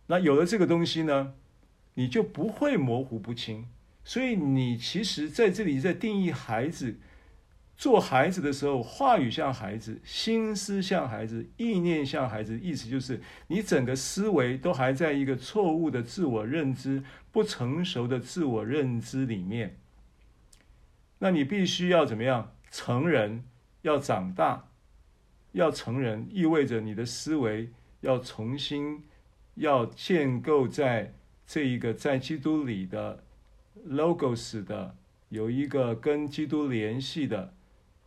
[0.07, 1.33] 那有了这个东西呢，
[1.93, 3.67] 你就不会模糊不清。
[4.05, 6.95] 所以你其实在这里在定义孩子，
[7.75, 19.77] 做孩子的时候，话语像孩子，心思像孩子，意念像孩子，意思就是你整个思维都还在一个错误的自我认知、不成熟的自我认知里面。
[21.19, 22.53] 那你必须要怎么样？
[22.69, 23.43] 成人
[23.81, 24.67] 要长大，
[25.53, 29.03] 要成人意味着你的思维要重新
[29.55, 31.13] 要建构在
[31.47, 33.23] 这一个在基督里的
[33.87, 34.95] logos 的
[35.29, 37.53] 有一个跟基督联系的，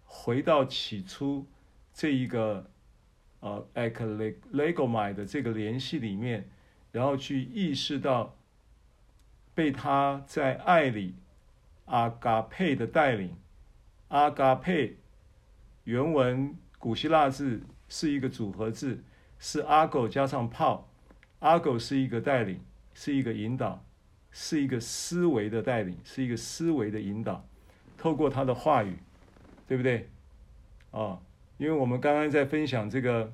[0.04, 1.46] 回到起初
[1.92, 2.70] 这一个
[3.40, 6.48] 呃 ek legomai 的这个联系里面，
[6.92, 8.36] 然后去意识到
[9.54, 11.14] 被他在爱里。
[11.90, 13.34] 阿嘎佩的带领，
[14.08, 14.98] 阿嘎佩
[15.84, 19.02] 原文古希腊字是一个组合字，
[19.38, 20.90] 是阿狗加上炮，
[21.38, 22.60] 阿狗是一个带领，
[22.92, 23.82] 是一个引导，
[24.40, 27.44] 是一个思维的带领，是一个思维的引导，
[27.96, 28.96] 透过他的话语，
[29.66, 30.08] 对不对？
[30.92, 31.20] 哦，
[31.56, 33.32] 因为我们刚刚在分享这个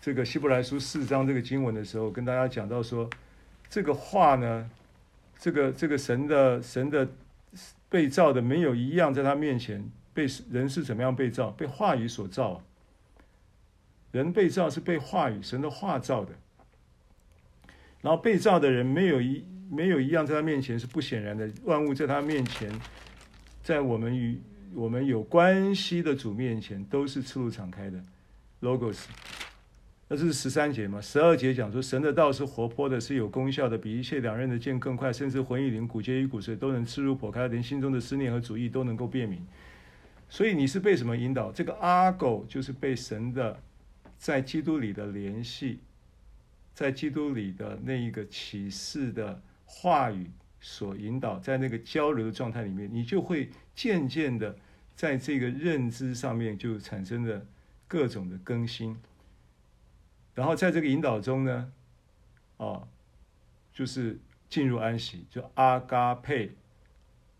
[0.00, 3.10] 这个希伯来书四章这个经文的时候，跟大家讲到说，
[3.68, 4.70] 这个话呢。
[5.40, 7.08] 这个这个神的神的
[7.88, 11.52] 被造的没有一样在他面前被人是怎么样被造？
[11.52, 12.60] 被话语所造。
[14.10, 16.32] 人被造是被话语神的话造的。
[18.00, 22.70] 然后被造的人没有一没有一样在他面前是不显然的，万物在他面前，
[23.62, 24.40] 在我们与
[24.74, 28.02] 我们有关系的主面前都是赤露敞开的
[28.62, 29.04] ，logos。
[30.10, 30.98] 那这是十三节嘛？
[31.02, 39.46] 十二节讲说，神的道是活泼的，是有功效的，比一切两刃的剑更快，甚至魂与灵、骨节与骨髓都能刺入剖开，连心中的思念和主意都能够辨明。
[40.30, 41.52] 所以你是被什么引导？
[41.52, 43.60] 这个阿狗就是被神的
[44.16, 45.80] 在基督里的联系，
[46.78, 54.56] 在基督里的那一个启示的话语所引导，在那个交流的状态里面，你就会渐渐的
[54.94, 57.44] 在这个认知上面就产生了
[57.88, 58.96] 各种的更新。
[60.36, 61.72] 然后在这个引导中呢，
[62.58, 62.86] 啊，
[63.72, 64.16] 就是
[64.48, 66.52] 进入安息，就阿嘎佩，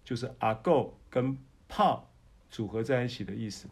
[0.04, 2.10] 就是阿狗跟炮
[2.50, 3.68] 组合在一起的意思。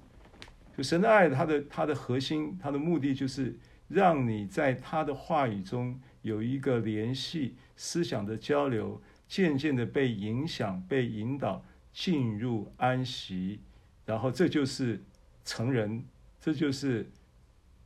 [0.76, 3.58] 就神的爱，它的它的核心，它的目的就是
[3.88, 13.60] 让你在他的话语中有一个联系，思想的交流，渐渐的被影响、被引导进入安息。
[14.04, 15.02] 然后这就是
[15.44, 16.04] 成人，
[16.40, 17.08] 这就是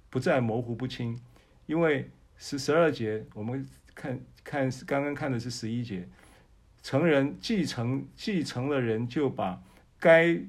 [0.08, 1.18] 不再模糊不清。
[1.66, 6.08] 因为是十二节，我们看看刚刚看的是十一节，
[6.82, 9.62] 成人继承继承了人，就把
[9.98, 10.40] 该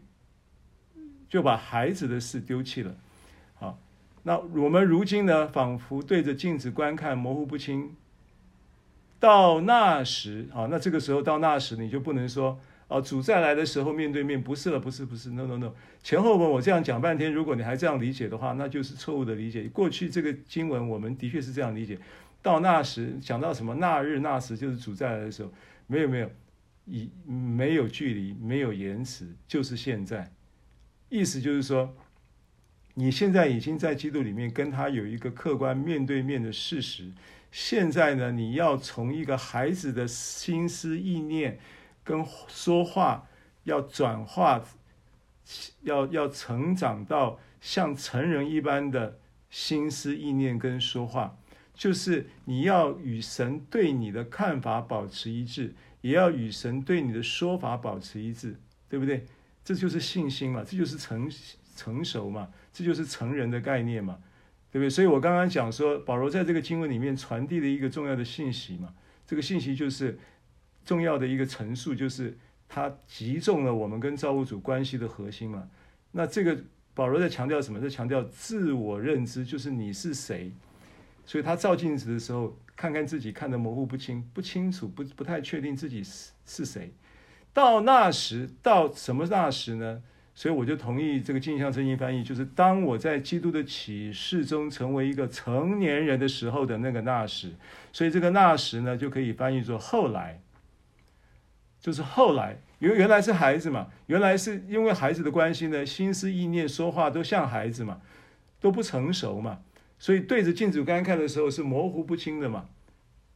[1.30, 2.98] 就把孩子的事丢弃了。
[4.24, 7.96] 那我们如今呢，仿佛对着镜子观看，模糊不清。
[9.20, 19.70] 到那时，啊，那这个时候到那时，你就不能说，啊，主再来的时候面对面，不是了，不是，不是，no no no，前后文我这样讲半天，如果你还这样理解的话，那就是错误的理解。
[19.70, 22.00] 过去这个经文，我们的确是这样理解。
[22.42, 25.52] 到那时，讲到什么那日那时，就是主再来的时候，
[25.88, 26.30] 没有没有，
[26.86, 30.32] 以没有距离，没有延迟，就是现在。
[31.10, 31.96] 意思就是说。
[32.94, 37.12] 你现在已经在基督里面跟他有一个客观面对面的事实。
[37.52, 41.60] 现在呢，你要从一个孩子的心思意念
[42.04, 43.28] 跟说话，
[43.66, 44.64] 要转化，
[45.82, 49.18] 要要成长到像成人一般的
[49.50, 51.38] 心思意念跟说话，
[51.74, 58.56] 就是你要与神对你的看法保持一致，也要与神对你的说法保持一致，
[58.88, 59.26] 对不对？
[59.64, 61.30] 这就是信心嘛，这就是成
[61.76, 62.48] 成熟嘛。
[62.74, 64.20] 这就是成人的概念嘛，
[64.72, 64.90] 对不对？
[64.90, 68.94] 所以我刚刚讲说，保罗在这个经文里面传递了一个重要的信息嘛。
[69.28, 70.18] 这个信息就是
[70.86, 75.70] 重要的一个陈述，就是他击中了我们跟造物主关系的核心嘛。
[76.12, 76.58] 那这个
[76.94, 77.80] 保罗在强调什么？
[77.80, 80.52] 在强调自我认知，就是你是谁。
[81.26, 86.94] 所以他照镜子的时候，看看自己看得模糊不清、不清楚、不不太确定自己是是谁。
[87.54, 90.02] 到那时，到什么那时呢？
[90.42, 97.52] 所以我就同意这个镜像圣经翻译，就是当我在基督的启示中成为一个成年人的时候的那个那时。
[97.94, 100.42] 所以这个那时呢，就可以翻译作后来，
[101.80, 108.02] 就是后来，因为原来是孩子嘛，原来是因为孩子的关系呢，心思意念说话都像孩子嘛，
[108.60, 109.60] 都不成熟嘛，
[110.00, 112.66] 所以对着镜子观看的时候是模糊不清的嘛，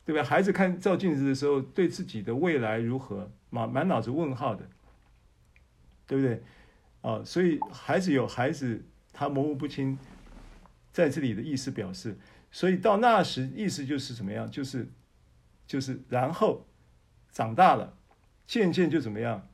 [0.03, 0.23] 对吧？
[0.23, 4.67] 孩子看照镜子的时候，对自己的未来如何，满满脑子问号的，
[6.07, 6.41] 对不对？
[7.05, 8.83] 啊，所以孩子有孩子，
[9.13, 9.95] 他模糊不清，
[10.91, 12.17] 在这里的意思表示，
[12.51, 14.49] 所以到那时，意思就是怎么样？
[14.49, 14.87] 就是，
[15.67, 16.65] 就是然后
[17.31, 17.95] 长大了，
[18.47, 19.47] 渐渐就怎么样，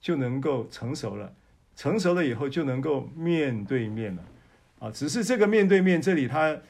[0.00, 1.36] 就能够成熟了，
[1.76, 4.24] 成熟了以后就能够面对面了，
[4.80, 6.60] 啊，只是这个面对面这里他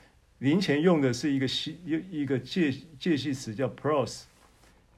[0.40, 2.70] 临前用的是一个系一一个介
[3.00, 4.24] 介系词叫 pros，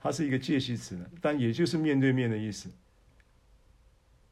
[0.03, 2.69] 它是一个介系词，但也就是面对面的意思，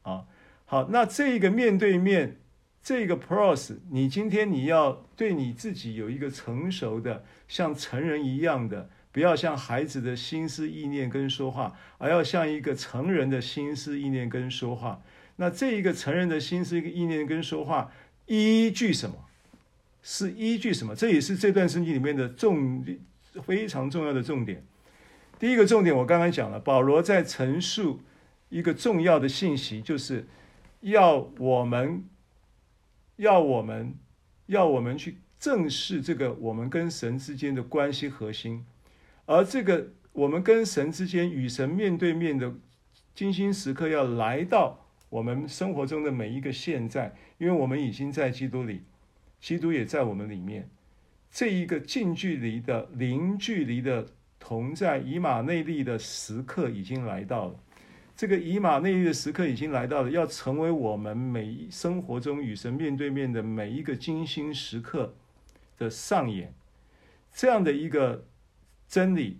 [0.01, 0.25] 啊。
[0.71, 2.37] 好，那这个面对面，
[2.83, 15.01] 这个 pros，你今天你要对你自己有一个成熟的，像成人一样的，不要像孩子的心思意念跟说话，而要像一个成人的心思意念跟说话。
[15.37, 17.91] 那这一个成人的心思一个意念跟说话，
[18.27, 19.15] 依据什么？
[20.03, 20.95] 是依据什么？
[20.95, 22.85] 这也是这段圣经里面的重
[23.43, 24.63] 非常重要的重点。
[25.39, 28.01] 第一个重点我刚刚讲了，保罗在陈述
[28.49, 30.27] 一个重要的信息，就是。
[30.81, 32.05] 要我们，
[33.17, 33.95] 要我们，
[34.45, 38.65] 要我们去正视这个我们跟神之间的关系核心，
[39.25, 42.53] 而这个我们跟神之间与神面对面的
[43.13, 48.83] 精心时刻要来到我们生活中的每一个现在，因为我们已经在基督里，
[49.39, 50.69] 基督也在我们里面，
[51.29, 54.07] 这一个近距离的零距离的
[54.39, 57.59] 同在以马内利的时刻已经来到了。
[58.19, 65.15] 这个以马内利的时刻已经来到了，要成为我们每生活中与神面对面的每一个精心时刻
[65.77, 66.53] 的上演，
[67.31, 68.25] 这样的一个
[68.89, 69.39] 真理。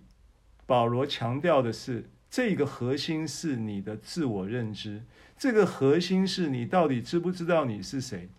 [0.64, 5.02] 保罗强调的是，这个核心是你的自我认知，
[5.36, 8.30] 这个核心是你到底知不知道你是谁。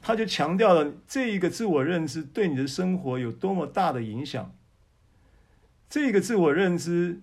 [0.00, 4.54] 他就强调了这一个自我认知对你的生活有多么大的影响，
[5.90, 7.22] 这个自我认知。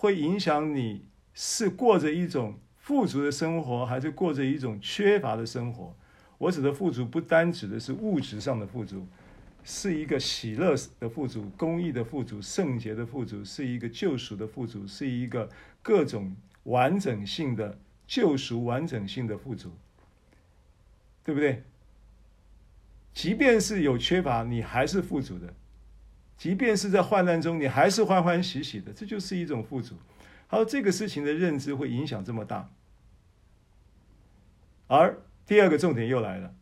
[0.00, 5.92] 会影响你是过着一种富足的生活，还是过着一种缺乏的生活？
[6.38, 9.08] 我指的富足，不单指的是物质上的富足，
[9.64, 15.50] 是一个喜乐的富足、公益的富足、圣洁的富足，是一个救赎的富足，是一个
[15.82, 17.76] 各种完整性的
[18.06, 19.72] 救赎、完整性的富足，
[21.24, 21.64] 对不对？
[23.12, 25.52] 即便是有缺乏，你还是富足的。
[26.38, 29.96] 即便是在患难中，你还是欢欢喜喜的，这就是一种富足。
[30.46, 32.70] 还有，这个事情的认知会影响这么大。
[34.86, 36.54] 而第二个重点又来了，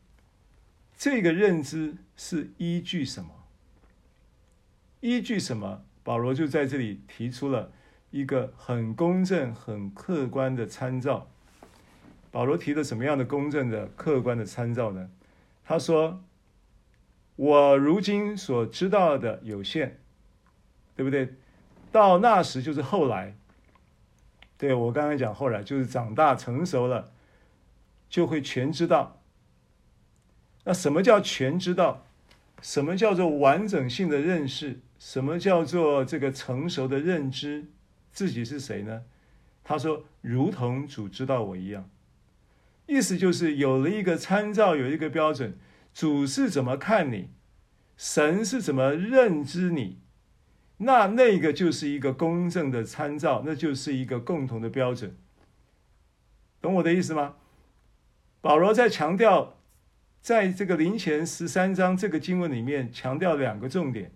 [0.96, 3.30] 这个认知是依据什么？
[5.00, 5.84] 依据什么？
[6.02, 7.70] 保罗就在这里提出了
[8.10, 11.28] 一个很公正、很客观的参照。
[12.30, 15.10] 保罗提的什么样的公正的、客观的参照呢？
[15.62, 16.22] 他说。
[17.36, 19.98] 我如今所知道的有限，
[20.94, 21.34] 对不对？
[21.92, 23.36] 到那时就是后来。
[24.58, 27.12] 对，我刚才讲后来就是长大成熟了，
[28.08, 29.20] 就会全知道。
[30.64, 32.06] 那什么叫全知道？
[32.62, 34.80] 什么叫做完整性的认识？
[34.98, 37.66] 什么叫做这个成熟的认知？
[38.10, 39.02] 自己是谁呢？
[39.62, 41.90] 他说：“如同主知道我一样。”
[42.88, 45.58] 意思就是有了一个参照，有一个标准。
[45.96, 47.30] 主是怎么看你，
[47.96, 50.02] 神是怎么认知你，
[50.76, 55.16] 那那个就是一个公正的参照，那就是一个共同的标准。
[56.60, 57.36] 懂我的意思吗？
[58.42, 59.56] 保罗在强调，
[60.20, 64.12] 在这个林前十三章这个经文里面强调两个重点。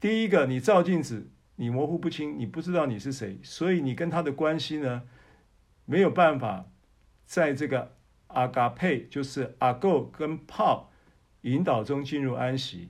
[0.00, 5.04] 第一个，你照镜子，你模糊不清，你不知道你是谁，所以你跟他的关系呢，
[5.84, 6.68] 没有办法
[7.24, 7.94] 在这个
[8.26, 10.90] 阿嘎佩，就是阿够跟炮。
[11.44, 12.88] 引导中进入安息，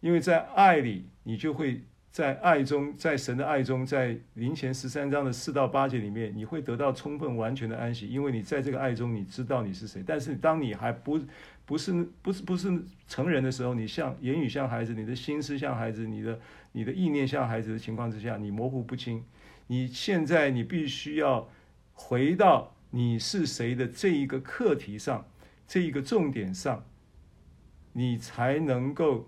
[0.00, 10.02] 因为在爱里，你就会在爱中，在神的爱中，在林前十三章的四到八节里面，你会得到充分完全的安息，因为你在这个爱中，你知道你是谁。
[10.04, 11.20] 但是当你还不
[11.64, 16.40] 不是不是不是成人的时候，你像言语像孩子，你的心思像孩子，你的
[16.72, 19.24] 你的意念像孩子的情况之下，你模糊不清。
[19.68, 21.48] 你现在你必须要
[21.92, 25.28] 回到你是谁的这一个课题上，
[25.68, 26.84] 这一个重点上。
[27.98, 29.26] 你才能够，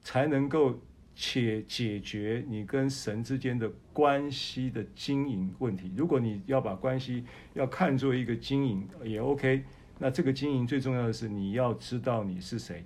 [0.00, 0.80] 才能够
[1.16, 5.92] 且解决你跟神之间的关系的经营问题。
[5.96, 7.24] 如果你要把关系
[7.54, 9.64] 要看作一个经营也 OK，
[9.98, 12.84] 那这个经营最重要的是你要知道你是谁，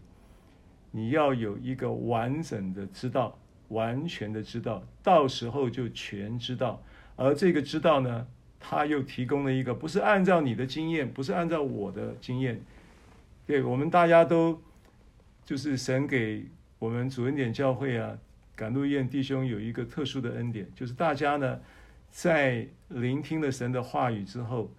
[0.93, 3.39] 你要有一个完整的知道，
[3.69, 6.83] 完全的知道，到时候就全知道。
[7.17, 8.27] 而这个知道呢，
[8.59, 12.59] 他又提供了一个不是按照你的经验，不是按照我的经验。
[13.49, 14.63] 对，我们大家都
[15.43, 16.45] 就是神给
[16.79, 18.19] 我们主恩典教会啊，
[18.55, 21.59] 赶路宴弟兄有一个特殊的恩典，就是大家呢
[22.11, 24.71] 在聆听了神的话语之后，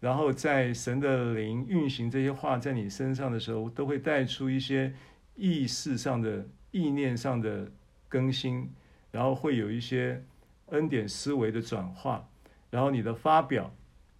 [0.00, 4.94] 然后在神的灵运行这些话在你身上的时候，都会带出一些
[5.36, 7.70] 意识上的、意念上的
[8.08, 8.70] 更新，
[9.10, 10.24] 然后会有一些
[10.70, 12.26] 恩典思维的转化，
[12.70, 13.70] 然后你的发表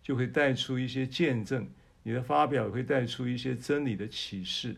[0.02, 1.66] 就会带出一些见证。
[2.08, 4.74] 你的发表也会带出一些真理的启示，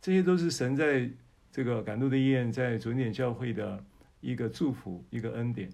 [0.00, 1.08] 这些都是神在
[1.52, 3.84] 这个赶路的宴，在主点教会的
[4.20, 5.70] 一个祝福，一个恩典。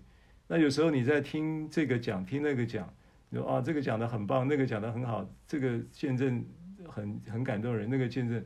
[0.49, 2.93] 那有时候你在听这个讲，听那个讲，
[3.31, 6.45] 你说啊，这个讲得很棒，那个讲得很好，这个见证
[6.87, 8.45] 很很感动人，那个见证，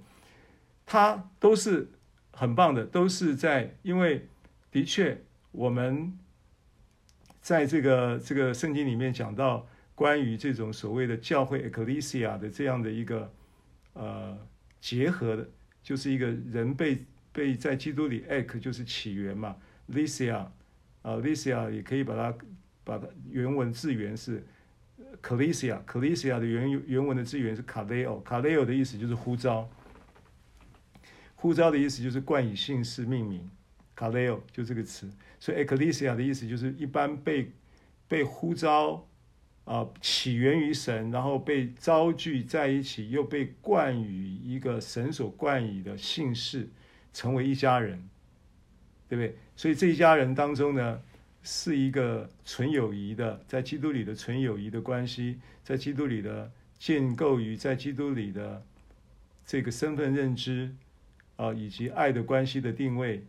[0.86, 1.90] 它都是
[2.30, 4.24] 很棒的，都是在，因为
[4.70, 6.16] 的确我们
[7.40, 9.66] 在这个这个圣经里面讲到。
[10.02, 13.32] 关于这种所谓的教会 （ecclesia） 的这样的一个
[13.92, 14.36] 呃
[14.80, 15.48] 结合的，
[15.80, 19.56] 就是一个人被被在基督里 （ek） 就是起源嘛
[19.92, 20.52] ，lesia 啊、
[21.02, 22.36] 呃、lesia 也可以把它
[22.82, 24.44] 把它原文字源是
[25.22, 29.70] klesia，klesia 的原原文的字源是 kaleo，kaleo 的意思就是呼召，
[31.36, 33.48] 呼召的意思就是冠以姓氏命名
[33.96, 37.52] ，kaleo 就这个词，所以 ecclesia 的意思就是一般被
[38.08, 39.06] 被呼召。
[39.64, 46.68] 啊，起源于神，然后被召聚在一起，又被冠以一个神所冠以的姓氏，
[47.12, 48.08] 成为一家人，
[49.08, 49.36] 对不对？
[49.54, 51.00] 所以这一家人当中呢，
[51.44, 58.64] 是一个纯友谊的，在基督里的纯友谊的关系，在基督里的建构于在基督里的
[59.46, 60.74] 这个身份认知
[61.36, 63.24] 啊，以及爱的关系的定位，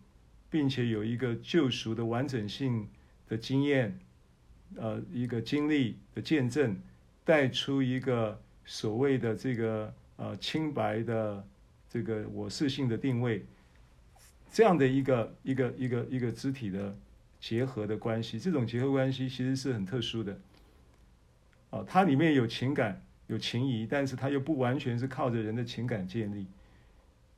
[0.50, 2.88] 并且有一个救赎的完整性
[3.28, 4.00] 的经验。
[4.78, 6.76] 呃，一个经历的见证，
[7.24, 11.46] 带出一个所谓的这个呃清白的
[11.90, 13.46] 这个我是性的定位，
[14.52, 16.96] 这样的一个一个一个一个肢体的
[17.40, 20.40] 结合的关系，这种结合关系其实是很特殊的。
[21.70, 26.46] 啊、它里面有情感，有情谊，但是它又不完全是靠着人的情感建立。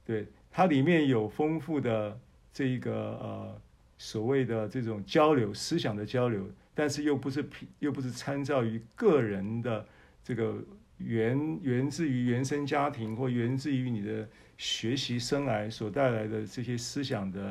[0.06, 2.20] 对，它里面有丰富的
[2.54, 3.62] 这个呃
[3.98, 6.46] 所谓的这种交流，思想的交流。
[6.76, 7.44] 但是又不是
[7.80, 9.88] 又不是参照于个人的
[10.22, 10.62] 这个
[10.98, 14.28] 源源自于原生家庭或源自于你的
[14.58, 17.48] 学习生涯所带来的这些思想的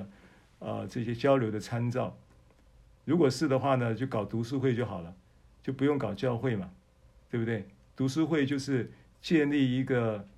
[0.59, 2.17] 啊、呃、这些交流的参照，
[3.07, 5.15] 如果是的话呢，就搞读书会就好了，
[5.63, 6.71] 就不用搞教会嘛，
[7.31, 7.67] 对不对？
[7.97, 8.91] 读书会就是
[9.23, 10.29] 建立一个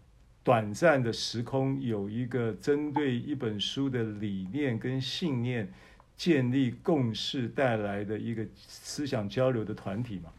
[0.44, 5.72] 短暂的时空，有一个针对一本书的理念跟信念。
[6.16, 10.30] 建立共识带来的一个思想交流的团体嘛，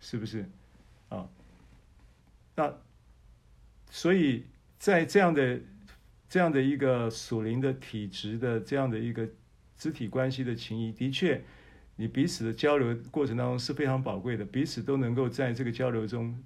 [0.00, 0.44] 是不是？
[1.08, 1.28] 啊，
[2.56, 2.74] 那
[3.90, 4.44] 所以
[4.78, 5.60] 在这样的
[6.28, 9.28] 这样的一个属灵的体质的这样的一个
[9.78, 11.44] 肢体关系的情谊，的确，
[11.94, 16.42] 你彼此的交流过程当中是非常宝贵的，彼此都能够在这个交流中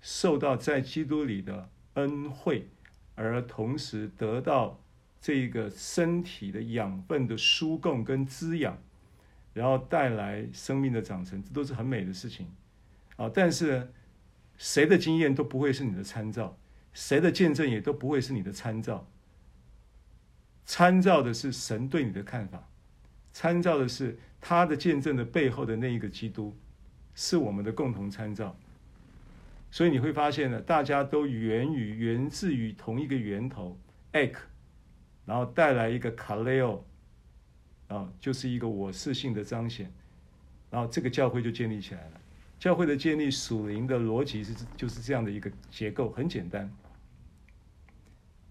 [0.00, 2.68] 受到在基督里的恩惠，
[3.16, 4.78] 而同时得到
[5.20, 8.78] 这个身体的养分的输供跟滋养，
[9.54, 12.46] 然后带来生命的长成，这都是很美的事情
[13.16, 13.30] 啊！
[13.32, 13.88] 但是呢
[14.56, 16.56] 谁的经验都不会是你的参照，
[16.92, 19.06] 谁的见证也都不会是你的参照。
[20.64, 22.68] 参照的是神对你的看法，
[23.32, 26.56] 参照的是他的见证的背后的那一个基督，
[27.14, 28.56] 是我们的共同参照。
[29.70, 33.78] 所以你会发现呢，大家都源于源自于同一个源头
[34.12, 34.36] ，ek，
[35.26, 36.80] 然后带来一个 kaleo，
[37.88, 39.92] 啊，就是一个我是性的彰显，
[40.70, 42.20] 然后这个教会就建立起来了。
[42.58, 46.72] 教会的建立属灵的逻辑是就是这样的一个结构，很简单。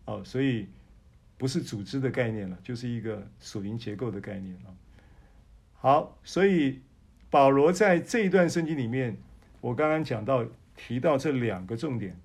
[0.06, 0.68] 哦，所以。
[1.38, 4.72] 不是组织的概念了，就是一个属灵结构的概念啊。
[5.74, 6.80] 好，所以
[7.30, 9.18] 保罗在这一段圣经里面，
[9.60, 10.48] 我刚刚讲到
[10.78, 12.18] 提到这两个重点。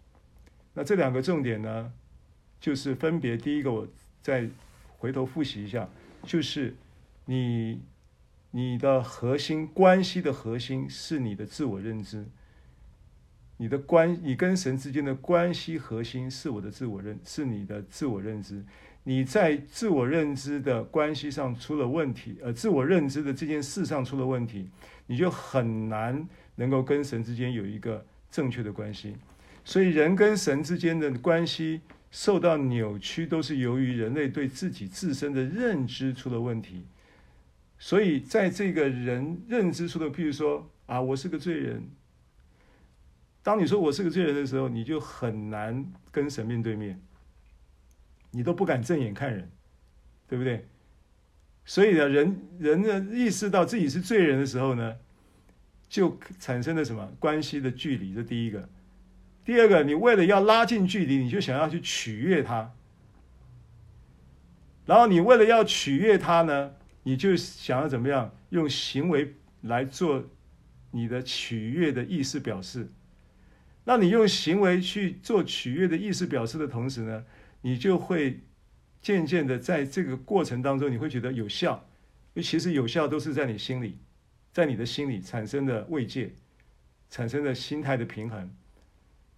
[0.74, 1.92] 那这两个重点呢，
[2.60, 3.88] 就是分别第一个，我
[4.22, 4.48] 再
[4.98, 5.88] 回头复习一下，
[6.24, 6.74] 就是
[7.24, 7.80] 你
[8.50, 12.26] 你的核心关系的核心是你的自我认知。
[13.56, 18.64] 你的关，你跟神之间的关系核心是我的自我认，是你的自我认知。
[19.04, 24.68] 你在自我认知的关系上出了问题，呃，自我认知的这件事上出了问题，
[25.06, 26.26] 你就很难
[26.56, 29.14] 能够跟神之间有一个正确的关系。
[29.62, 36.86] 所以，人跟神之间的关系受到扭曲，都是由于人类对自己自身的认知出了问题。
[37.78, 41.88] 所以，在这个人认知出的，譬如说啊，我是个罪人。
[43.42, 47.00] 当你说我是个罪人的时候，你就很难跟神面对面。
[48.32, 49.50] 你都不敢正眼看人，
[50.28, 50.66] 对不对？
[51.64, 54.96] 所以呢，人人呢意识到自己是罪人的时候呢，
[55.88, 58.12] 就产生了什么关系的距离？
[58.12, 58.68] 这第一个。
[59.44, 62.72] 第二个，你为了要拉近距离，你就想要去取悦他。
[64.86, 66.72] 然后你为了要取悦他呢，
[67.04, 68.34] 你就想要怎么样？
[68.50, 70.24] 用行为来做
[70.90, 72.90] 你的取悦的意思表示。
[73.84, 77.24] 那你用行为去做取悦的意思表示的同时呢，
[77.62, 78.40] 你就会
[79.00, 81.88] 渐渐的在这个过程当中，你会觉得有效，
[82.36, 83.96] 其实有效都是在你心里，
[84.52, 86.34] 在你的心里产生的慰藉，
[87.08, 88.50] 产生的心态的平衡。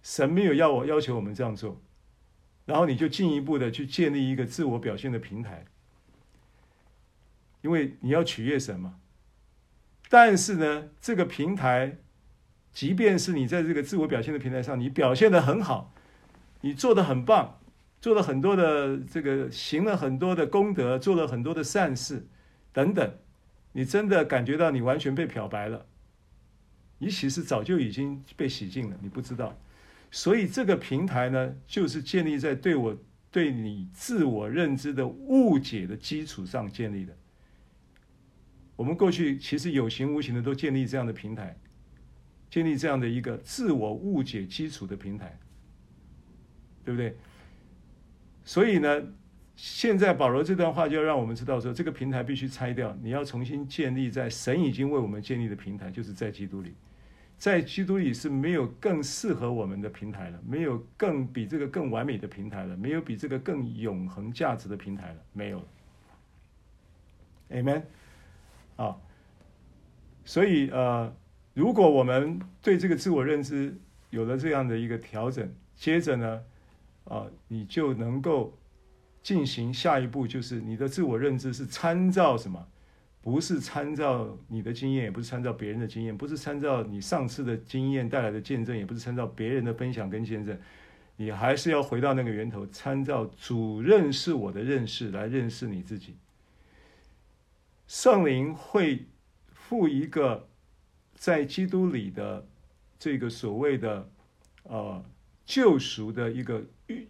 [0.03, 1.81] 神没有要我要求我们这样做，
[2.65, 5.65] 然后你就进一步的去建立一个自我表现的平台，
[7.61, 8.99] 因为你要取悦神嘛。
[10.09, 11.97] 但是呢，这个平台，
[12.71, 15.95] 即便是你在这个自我表现的平台上，你表现的很好，
[16.61, 17.59] 你做的很棒。
[18.01, 22.27] 做了很多的这个，行了很多的功德，做了很多的善事，
[22.73, 23.17] 等等，
[23.71, 25.85] 你真的感觉到你完全被漂白了，
[26.97, 29.57] 你其实早就已经被洗净了，你不知道。
[30.15, 32.95] 所以这个平台呢，就是建立在对我
[33.31, 37.17] 对你自我认知的误解的基础上建立的。
[38.75, 41.57] 我们过去其实有形无形的都建立这样的平台，
[42.51, 45.35] 建立这样的一个自我误解基础的平台，
[46.85, 47.17] 对不对？
[48.45, 49.01] 所以呢，
[49.55, 56.75] 现在保罗这段话就要让我们知道说，这个平台必须拆掉，你要重新建立在神已经为我们建立的平台，就是在基督里，
[57.37, 65.65] 在基督里是没有更适合我们的平台了，没有更比这个更完美的平台了，没有比这个更永恒价值的平台了，没有了。
[67.49, 67.83] Amen。
[68.75, 68.97] 啊，
[70.25, 71.13] 所以呃，
[71.53, 73.77] 如果我们对这个自我认知
[74.09, 76.41] 有了这样的一个调整，接着呢，
[77.03, 78.57] 啊，你就能够
[79.21, 82.67] 进行下一步，就是你的自我认知是参照什么？
[83.23, 90.55] 不是参照你的经验，也不是参照别人的经验，不是参照你上次的经验带来的见证，也不是参照别人的分享跟见证，
[91.15, 96.17] 你还是要回到那个源头，参照主认识我的认识来认识你自己。
[97.87, 99.07] 圣灵会
[99.47, 100.47] 负一个
[101.15, 102.45] 在基督里的
[102.99, 104.09] 这个所谓的
[104.63, 105.03] 呃
[105.45, 106.63] 救赎的一个。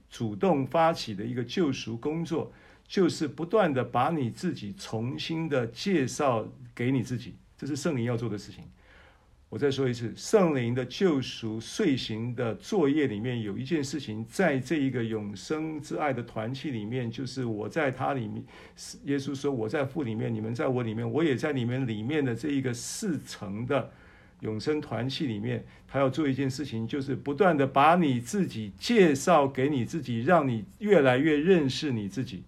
[0.09, 2.53] 主动发起的一个救赎工作，
[2.87, 8.63] 就是不断的把你自己重新的介绍给你自己，这是圣灵要做的事情。
[9.49, 18.43] 我再说一次，圣灵的救赎遂行的作业里面有一件事情，在这一个永生之爱的团契里面，就是我在他里面，
[19.03, 23.91] 耶稣说我在父里面，你们在我里面，我也在你们里面的这一个四层的。
[24.39, 32.43] 永生团契里面，他要做一件事情，就是不断的把你自己介绍给你自己，让你越来越认识你自己。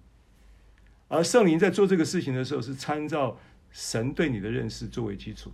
[1.07, 3.37] 而圣灵在做这个事情的时候，是参照
[3.71, 5.51] 神对你的认识作为基础。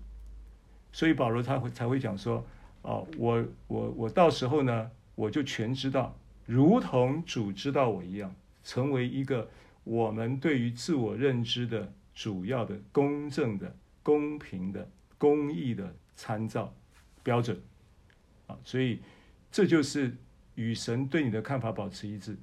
[0.93, 2.45] 所以保罗他会才会讲说
[2.83, 8.33] ：“哦，我我我到时候呢，我就全知道，如同主知道我一样，
[8.63, 9.49] 成为一个
[9.83, 16.73] 我们对于自我认知的主要的公正的、公平的、公义的参照
[17.23, 17.61] 标准。
[18.47, 18.99] 啊，所以
[19.51, 20.15] 这就是
[20.55, 22.37] 与神对你的看法保持一致。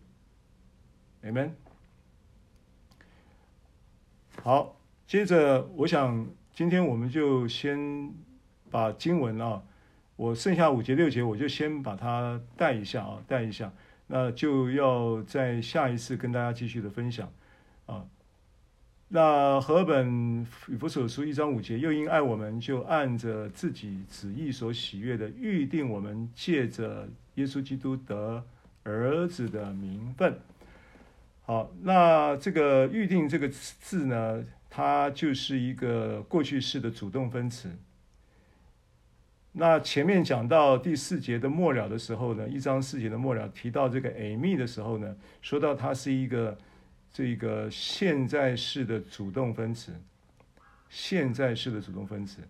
[1.22, 1.51] Amen。
[4.43, 8.10] 好，接着我想今天我们就先
[8.70, 9.62] 把经文啊，
[10.16, 13.73] 我剩下五节六节我就先把它带一下啊，带一下，
[14.06, 17.31] 那就要在下一次跟大家继续的分享
[17.86, 18.05] 啊。
[19.09, 28.44] 那和本以弗所书一章五节，又因爱我们，就按着自己旨意所喜悦的预定我们，借着耶稣基督得
[28.85, 30.39] 儿子的名分。
[31.48, 37.70] 好，那这个预定这个字呢，它就是一个过去式的主动分词。
[39.52, 46.58] 那前面讲到第四节的末了的时候呢，一章四节的末了提到这个 eimi 的时候呢，说到它是一个
[47.10, 49.90] 这个现在式的主动分词，
[50.90, 52.42] 现在式的主动分词。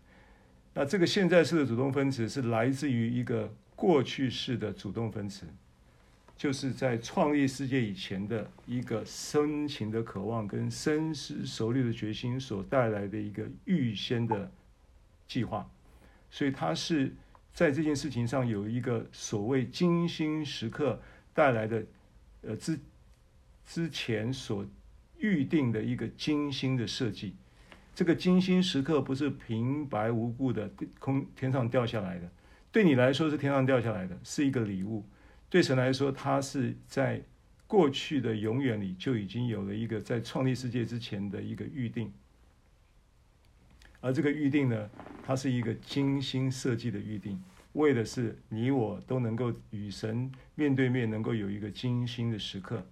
[0.74, 5.46] 那这个现在式的主动分词是来自于一个过去式的主动分词。
[6.38, 14.48] 就是在创立世界以前的一个深情的渴望跟深思熟虑的决心所带来的一个预先的
[15.26, 15.68] 计划，
[16.30, 17.12] 所以他是
[17.52, 21.02] 在这件事情上有一个所谓精心时刻
[21.34, 21.84] 带来的，
[22.42, 22.78] 呃之
[23.66, 24.64] 之前所
[25.18, 27.34] 预定的一个精心的设计。
[27.96, 30.70] 这个精心时刻不是平白无故的
[31.00, 32.30] 空天上掉下来的，
[32.70, 35.04] 对你来说是天上掉下来的，是一个礼物。
[35.50, 37.22] 对神来说，他是在
[37.66, 42.12] 过去的永远里就已经有了一个在创立世界之前的一个预定，
[44.00, 44.90] 而这个预定呢，
[45.24, 47.42] 它是一个精心设计的预定，
[47.72, 52.86] 为的是你我都能够与神面对面，能够有一个精心的时刻。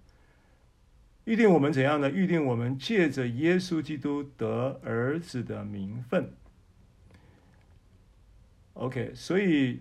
[1.25, 2.11] 预定我们怎样呢？
[2.11, 6.33] 预定我们借着耶稣基督得儿子的名分。
[8.73, 9.81] OK，所以。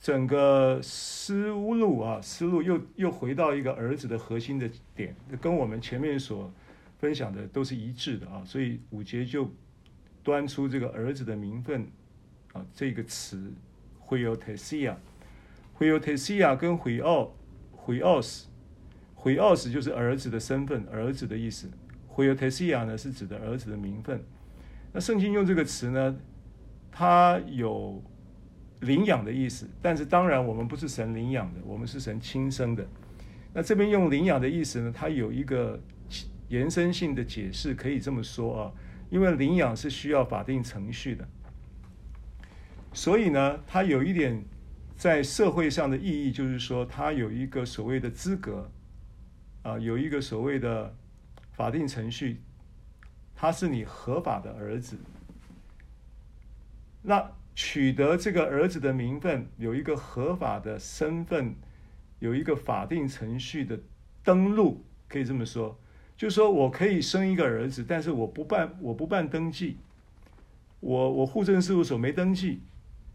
[0.00, 6.50] 整个思路啊，思路又又回到一个儿子的核心的点，跟我们前面所
[6.98, 8.42] 分享的都是一致的啊。
[8.46, 9.50] 所以五节就
[10.22, 11.86] 端出这个儿子的名分
[12.54, 13.52] 啊这个词
[13.98, 14.94] 会有 tesia，
[15.74, 21.68] 会有 tesia 跟 huios，huios，huios 就是儿子的身份，儿子的意思。
[22.08, 24.24] 会有 tesia 呢是指的儿子的名分。
[24.92, 26.16] 那圣经用这个词呢，
[26.90, 28.02] 它有。
[28.80, 32.86] 领养的意思，但是当然我们不是神领养的，我们是神亲生的。
[33.52, 35.80] 那这边用领养的意思呢，它有一个
[36.48, 38.72] 延伸性的解释，可以这么说啊，
[39.10, 41.28] 因为领养是需要法定程序的，
[42.92, 44.42] 所以呢，它有一点
[44.96, 48.70] 在社会上的意义，就是说它有一个所谓的资格
[49.62, 50.94] 啊，有一个所谓的
[51.52, 52.40] 法定程序，
[53.34, 54.96] 他是你合法的儿子。
[57.02, 57.30] 那
[57.62, 61.54] 取得这个儿子的名分，有一个合法的身份，
[62.18, 63.78] 有一个法定程序的
[64.24, 65.78] 登录，可以这么说，
[66.16, 69.76] 就说我可以生一个儿子，但是我不办，我不办登记，
[70.80, 72.62] 我我户政事务所没登记，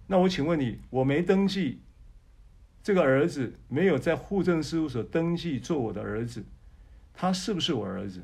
[0.05, 1.81] 那我请问你，我没登记，
[2.83, 6.45] 这个儿子没有在户政事务所登记做我的儿子，
[7.15, 8.21] 他是不是我儿子？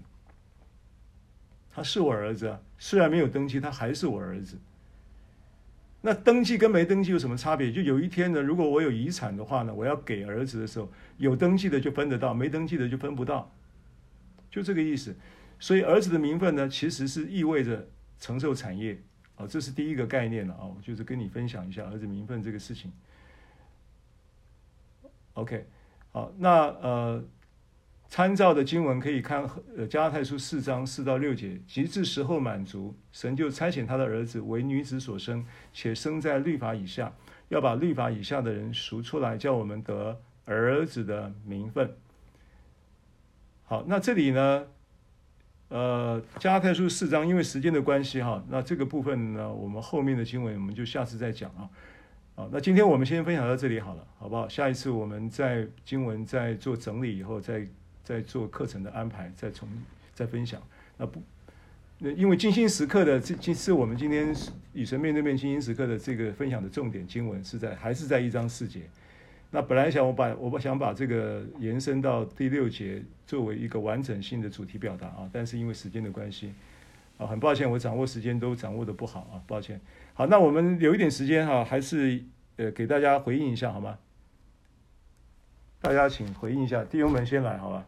[1.72, 4.60] 他是我儿子啊，虽然没有登记，他还是我儿子。
[6.03, 7.71] 那登记跟没登记有什么差别？
[7.71, 13.53] 就有一天呢，如果我有遗产的话呢，我要给儿子的时候，有登记的就分得到，没登记的就分不到，
[14.49, 15.15] 就这个意思。
[15.59, 17.87] 所以儿子的名分呢，其实是意味着
[18.19, 18.99] 承受产业，
[19.37, 22.91] 哦，这是第一个概念了啊，就是跟你分享一下儿子名分这个事情。
[25.33, 25.67] OK，
[26.11, 26.49] 好，那
[26.81, 27.23] 呃。
[28.11, 37.13] 参照的经文可以看，呃，加拉太书四章四到六节，及至时候满足，神就差遣他的儿子为女子所生，且生在律法以下，
[37.47, 41.95] 要把律法以下的人赎出来，叫我们得儿子的名分。
[43.63, 44.65] 好，那这里呢，
[45.69, 51.69] 呃，加拉太书四章，因为时间的关系哈，那这个部分呢，我们后面的经文我们就下次再讲啊。
[52.35, 54.49] 好，那今天我们先分享到这里好了，好不好？
[54.49, 57.65] 下一次我们在经文再做整理以后再。
[58.03, 59.67] 在做课程的安排，再重
[60.13, 60.61] 再分享。
[60.97, 61.21] 那不，
[61.99, 64.35] 那因为精心时刻的这这是我们今天
[64.73, 68.81] 与神面对面精心时刻的这个分享的重点经文是在还是在一章四节。
[69.53, 76.53] 那本来想我把我想把这个延伸到第六节作为一个完整性的主题表达啊，但是因为时间的关系
[77.17, 79.81] 啊，很抱歉我掌握时间都掌握的不好啊，抱歉。
[80.13, 82.23] 好，那我们留一点时间哈，还是
[82.55, 83.97] 呃给大家回应一下好吗？
[85.81, 87.85] 大家请回应一下，弟兄们先来，好吧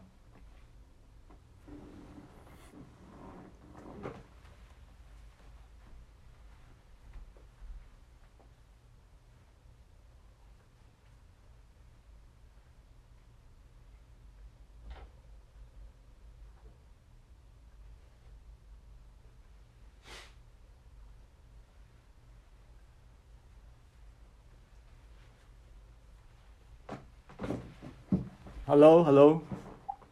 [28.74, 29.40] ？Hello，Hello，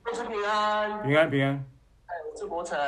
[0.04, 1.66] 祝是平安，平安平安。
[2.06, 2.78] 哎，我是国成。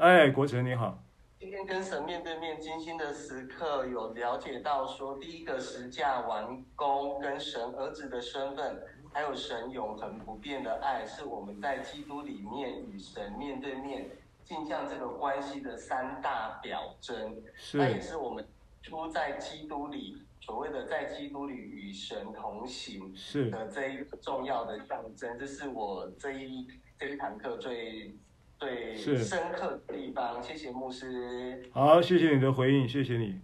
[0.00, 0.98] 哎，国成你好。
[1.38, 8.82] 今天跟神面对面精心的时刻，有了解到说，第一个十架完工，跟神儿子的身份，
[9.12, 14.08] 还有神永恒不变的爱，是我们在基督里面与神面对面
[14.44, 17.36] 镜像这个关系的三大表征。
[17.54, 17.76] 是。
[17.76, 18.48] 那也是我们
[18.80, 20.22] 出在基督里。
[20.48, 26.66] 所谓的在基督里与神同行是的这一个重要的象征，这是我这一
[26.98, 28.16] 这一堂课最
[28.58, 30.42] 最深刻的地方。
[30.42, 31.68] 谢谢牧师。
[31.70, 33.38] 好，谢谢你的回应，谢谢你。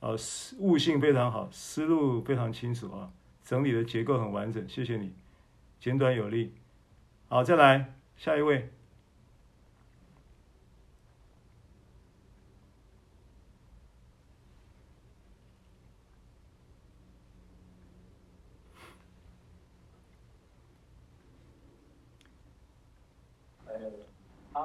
[0.00, 0.16] 呃，
[0.58, 3.12] 悟性非常好，思路非常清楚啊，
[3.44, 5.12] 整理的结构很完整，谢谢你，
[5.78, 6.54] 简短有力。
[7.28, 8.70] 好，再来下一位。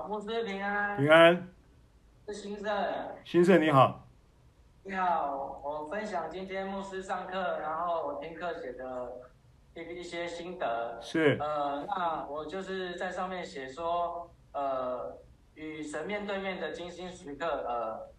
[0.03, 0.97] 好，牧师平安。
[0.97, 1.47] 平安。
[2.27, 2.75] 是新盛。
[3.23, 4.05] 新盛你好。
[4.83, 9.21] 你好，我分享今天牧师上课，然后我听课写的
[9.75, 10.99] 一一些心得。
[11.01, 11.37] 是。
[11.39, 15.19] 呃，那我就是在上面写说，呃，
[15.53, 18.09] 与神面对面的精心时刻，呃，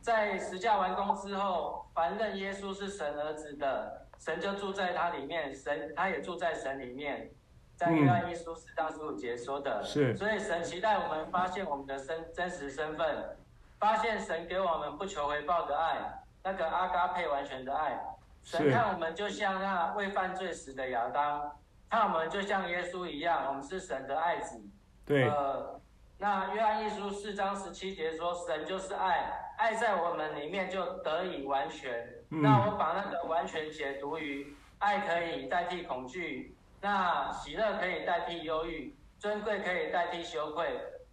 [0.00, 7.30] 在十架完工之后，凡认耶稣是神儿子的，神就住在他里面，神他也住在神里面。
[7.76, 13.36] 在约翰一书四章十五节说的，是，所以神期待我们发现我们的身真实身份，
[13.80, 18.00] 发现神给我们不求回报的爱，那个阿嘎佩完全的爱。
[18.44, 21.56] 神看我们就像那未犯罪时的亚当，
[21.90, 24.62] 看我们就像耶稣一样，我们是神的爱子。
[25.04, 25.28] 对。
[25.28, 25.80] 呃，
[26.18, 32.06] 那约翰一书四章十七节说，神就是爱，爱在我们里面就得以完全。
[32.30, 32.40] 嗯。
[32.40, 36.53] 那我把那个完全解读于爱可以代替恐惧。
[36.84, 40.68] 那喜乐可以代替忧郁，尊贵可以代替羞愧，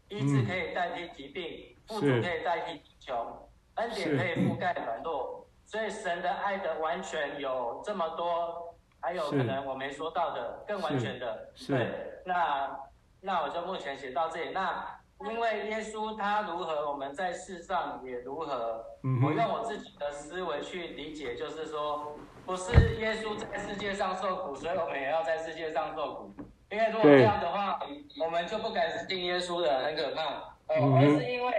[0.10, 5.48] 医治可以代替疾病，富足可以代替贫穷，恩典可以覆盖软弱。
[5.66, 11.54] 所以神的爱的完全有这么多，还有可能我没说到的更完全的。
[11.66, 12.78] 对，那
[13.22, 14.52] 那我就目前写到这里。
[14.52, 18.84] 那因为耶稣他如何，我们在世上也如何。
[19.24, 22.18] 我用我自己的思维去理解，就是说。
[22.46, 26.34] 不是耶稣在世界上受苦，所以我们也要在世界上受苦。
[26.70, 27.80] 因为如果这样的话，
[28.24, 30.56] 我们就不敢信耶稣的，很可怕。
[30.68, 31.52] 呃，而是因为，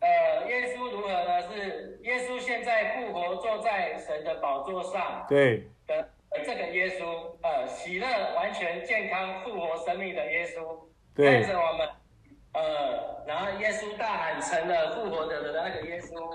[0.00, 1.42] 呃，耶稣如何呢？
[1.42, 6.08] 是耶稣现在复活坐在神的宝座上，对的
[6.44, 10.78] 这个耶稣，呃，喜乐、完全、健康、复活生命的耶稣，
[11.14, 11.88] 带着我们，
[12.54, 16.30] 呃，然后耶稣大喊成了复活的的那个耶稣。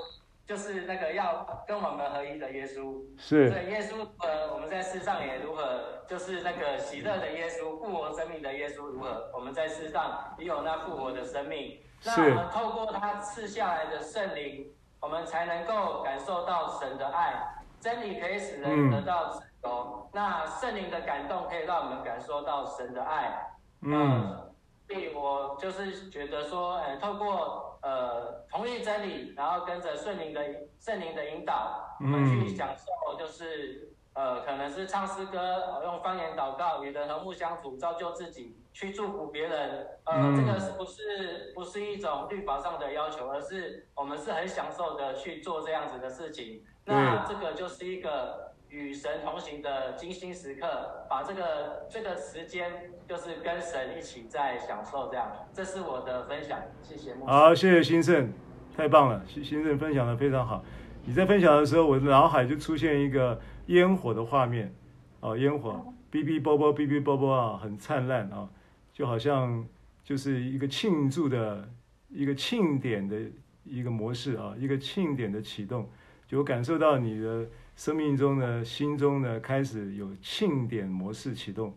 [0.45, 3.49] 就是那个要跟我们合一的耶稣，是。
[3.49, 6.03] 对耶稣，呃，我们在世上也如何？
[6.07, 9.31] 就是那个喜乐的耶稣，复活生命的耶稣如何？
[9.33, 11.79] 我们在世上也有那复活的生命。
[12.01, 12.09] 是。
[12.09, 17.41] 那我们透过他赐下来的圣灵，我们才能够感受到神的爱。
[17.79, 23.51] 真理可以使人得到自由，嗯、那圣灵的感动可以让我们感受到神的爱。
[23.81, 23.93] 嗯。
[23.93, 24.53] 呃
[24.85, 30.41] 所以我就是觉得说，呃，透过呃同意真理，然后跟着圣灵的
[30.79, 39.87] 圣灵的引导，我们去享受，就是呃，可能是唱诗歌，用方言祷告，与人和睦相处，造就自己，去祝福别人。
[40.05, 46.63] 呃，这个是不是不是一种律法上的要求，而是我们是很享受的去做这样子的事情。
[46.85, 48.52] 那这个就是一个。
[48.73, 57.13] 与神同行的精心时刻，把这个这个时间就是跟神一起在享受，这样，这是我的分享，谢谢。
[57.23, 58.33] 好，谢谢兴盛，
[58.75, 60.65] 太棒了，兴兴盛分享的非常好。
[61.05, 64.73] 你在分享的时候，我的脑海就出现一个烟火的画面，
[65.19, 68.49] 哦，烟火，哔哔啵啵，哔哔啵啵啊，很灿烂啊，
[68.91, 69.63] 就好像
[70.03, 71.69] 就是一个庆祝的
[72.09, 73.21] 一个庆典的
[73.65, 75.87] 一个模式啊，一个庆典的启动，
[76.27, 77.45] 就我感受到你的。
[77.75, 81.73] 生命中呢，心中呢，开始有庆典模式启动，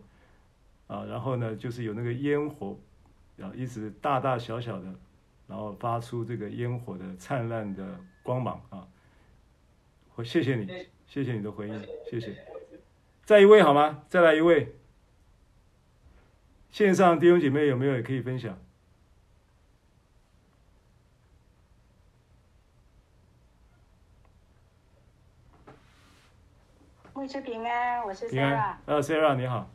[0.87, 2.77] 啊，然后呢，就是有那个烟火，
[3.41, 4.93] 啊，一直大大小小的，
[5.47, 8.87] 然后发出这个烟火的灿烂的光芒啊！
[10.15, 10.67] 我谢谢你，
[11.07, 12.35] 谢谢你的回应，谢谢。
[13.23, 14.03] 再一位好吗？
[14.07, 14.75] 再来一位。
[16.69, 18.57] 线上弟兄姐妹有没有也可以分享？
[27.17, 28.75] 牧师平安，我是 Sarah。
[28.85, 29.67] 呃，Sarah 你好。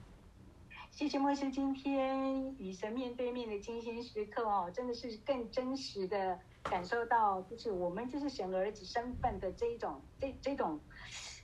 [0.92, 10.78] 谢谢牧师今天与神面对面的精心时刻哦，真的是更真实的感受到，就是我们就是神儿子身份的这一种，这这种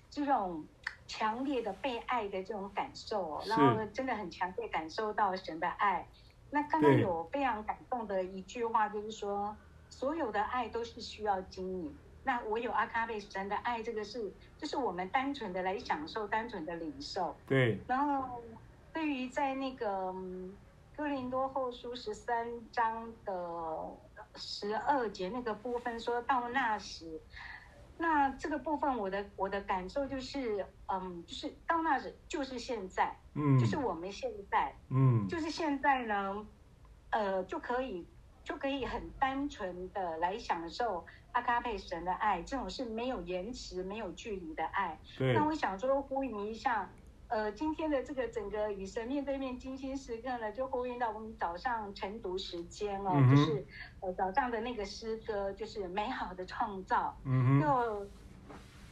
[0.08, 0.64] 这种
[1.08, 6.06] 强烈的被爱的这种感受哦，然后真的很强烈感受到神的爱。
[6.52, 9.56] 那刚刚有非常感动的一句话，就是说
[9.90, 11.92] 所有的爱都是需要经营。
[12.22, 17.34] 那我有阿卡贝神的爱，这个是就是我们单纯的来享受，单纯的领受。
[17.46, 17.78] 对。
[17.86, 18.42] 然后，
[18.92, 20.12] 对于在那个
[20.96, 23.78] 哥林多后书十三章的
[24.34, 27.20] 十二节那个部分，说到那时，
[27.98, 36.46] 那这个部分我的我的感受就是，嗯，就是到那时就是现在，嗯，就是我们现在，嗯，就是现在呢，
[37.10, 38.04] 呃，就可以
[38.42, 41.06] 就可以很单纯的来享受。
[41.32, 44.98] 阿卡贝神的爱，这种是没有延迟、没有距离的爱。
[45.16, 45.34] 对。
[45.34, 46.90] 那我想说，呼应一下，
[47.28, 53.66] 呃，今天的这个整个与神面对面精心时刻呢，就呼应到我们早上晨读时间哦，嗯、就是
[54.00, 57.16] 呃早上的那个诗歌，就是美好的创造。
[57.24, 57.60] 嗯哼。
[57.60, 58.06] 就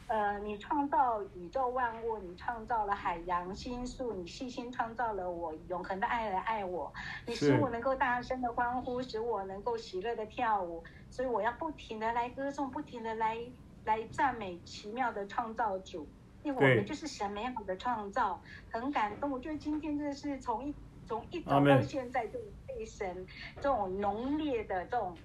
[0.07, 6.93] 呃，你创造宇宙万物，你创造了海洋星宿，你细心创造了我，永恒的爱来爱我，
[7.25, 10.81] 你使我能够大声的欢呼，使我能够喜乐的跳舞。
[11.09, 13.37] 所以我要不停的来歌颂，不停的来
[13.83, 16.07] 来赞美奇妙的创造主，
[16.43, 19.29] 因为我们就是神美好的创造，很感动。
[19.29, 20.73] 我觉得今天真的是从一
[21.05, 23.25] 从一早到现在就被神
[23.57, 25.17] 这种浓烈的这种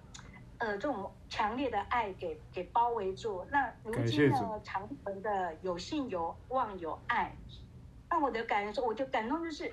[0.63, 3.45] 呃这种强烈的爱给给包围住。
[3.51, 7.35] 那如今呢，长存的有信有望有爱，
[8.09, 9.71] 那我的感受，我就感动就是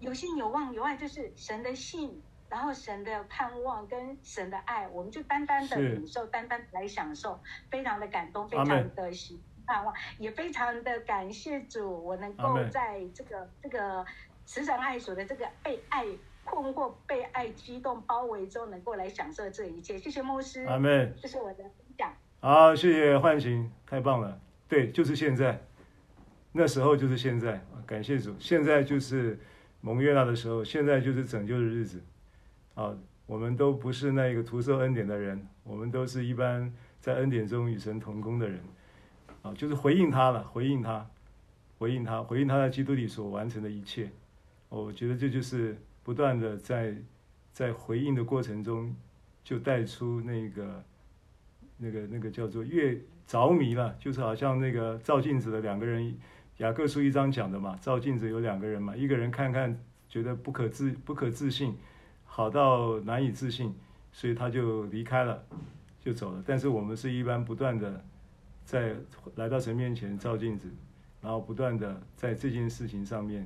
[0.00, 2.20] 有信有望有爱，就是神的信。
[2.48, 14.06] 然后神的盼望跟神的爱，我们就单单的领受，单单来享受，非常的感动，非常的喜盼望，也非常的感谢主，我能够在这个这个
[14.44, 16.06] 慈神爱所的这个被爱
[16.46, 19.98] 困惑、被爱激动包围中，能够来享受这一切。
[19.98, 21.12] 谢谢牧师，阿门。
[21.20, 22.10] 这是我的分享。
[22.40, 24.40] 好，谢谢唤醒，太棒了。
[24.68, 25.60] 对，就是现在，
[26.52, 28.34] 那时候就是现在，感谢主。
[28.38, 29.38] 现在就是
[29.80, 32.00] 蒙悦纳的时候，现在就是拯救的日子。
[32.74, 32.96] 啊，
[33.26, 38.60] 我们都不是那个徒受恩典的人，我们都是一般在恩典中与神同工的人。
[39.42, 41.06] 啊，就是回应他了，回应他，
[41.78, 44.10] 回应他，回应他在基督里所完成的一切。
[44.68, 46.94] 我觉得这就是不断的在
[47.52, 48.94] 在回应的过程中，
[49.42, 50.84] 就带出那个
[51.78, 52.96] 那个那个叫做越
[53.26, 56.16] 着迷了，就是好像那个照镜子的两个人，
[56.58, 59.76] 雅各书一章讲的嘛，照镜子有两个人嘛，一个人看看
[60.08, 61.76] 觉得不可自不可置信。
[62.24, 63.74] 好到难以置信，
[64.12, 65.44] 所以他就离开了，
[65.98, 66.44] 就走了。
[66.46, 68.04] 但是我们是一般不断的
[68.64, 68.94] 在
[69.34, 70.68] 来到神面前照镜子，
[71.20, 73.44] 然后不断的在这件事情上面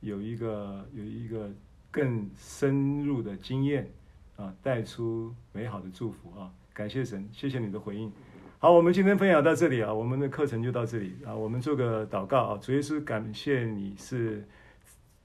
[0.00, 1.48] 有一个有一个
[1.90, 3.90] 更深入的经验
[4.36, 6.50] 啊，带出美好的祝福啊！
[6.72, 8.10] 感谢神，谢谢你的回应。
[8.58, 11.34] 好，我们今天分享到这里啊，我们的课程就到这里啊。
[11.34, 14.46] 我们做个祷告啊，主耶稣，感谢你是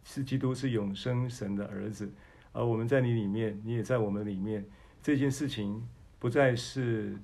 [0.03, 2.11] 是基督，是永生神的儿子。
[2.51, 4.65] 而我们在你里面，你也在我们里面。
[5.03, 5.87] 这件事情
[6.17, 7.15] 不再是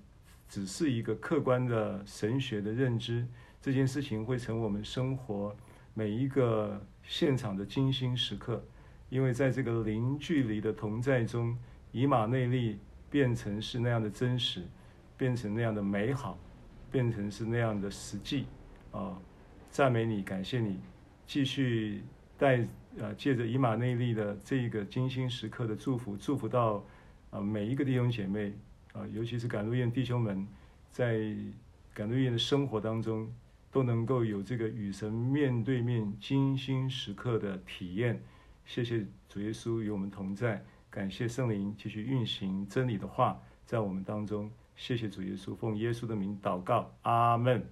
[0.47, 3.26] 只是一个客观的神学的认知，
[3.61, 5.55] 这件事情会成为我们生活
[5.93, 8.63] 每一个现场的精心时刻。
[9.11, 11.55] 因为在这个零距离的同在中，
[11.91, 12.79] 以马内利
[13.09, 14.63] 变成是那样的真实，
[15.17, 16.39] 变成那样的美好，
[16.89, 18.45] 变成是那样的实际。
[18.91, 19.21] 啊，
[19.69, 20.79] 赞美你，感谢你，
[21.27, 22.01] 继续
[22.39, 22.67] 带。
[22.99, 26.83] 啊，借着以马内利的这个精心时刻的祝福，祝福到
[27.29, 28.51] 啊每一个弟兄姐妹
[28.91, 30.45] 啊，尤其是赶路宴弟兄们，
[30.89, 31.33] 在
[31.93, 33.33] 赶路宴的生活当中，
[33.71, 38.21] 都能够有这个与神面对面精心时刻的体验。
[38.65, 44.51] 谢谢主耶稣与我们同在，感谢圣灵继续运行真理的话在我们当中。
[44.75, 47.63] 谢谢主耶稣，奉耶稣的名祷告，阿门，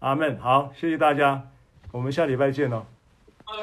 [0.00, 0.38] 阿门。
[0.38, 1.50] 好，谢谢大家，
[1.92, 2.97] 我们下礼拜见喽。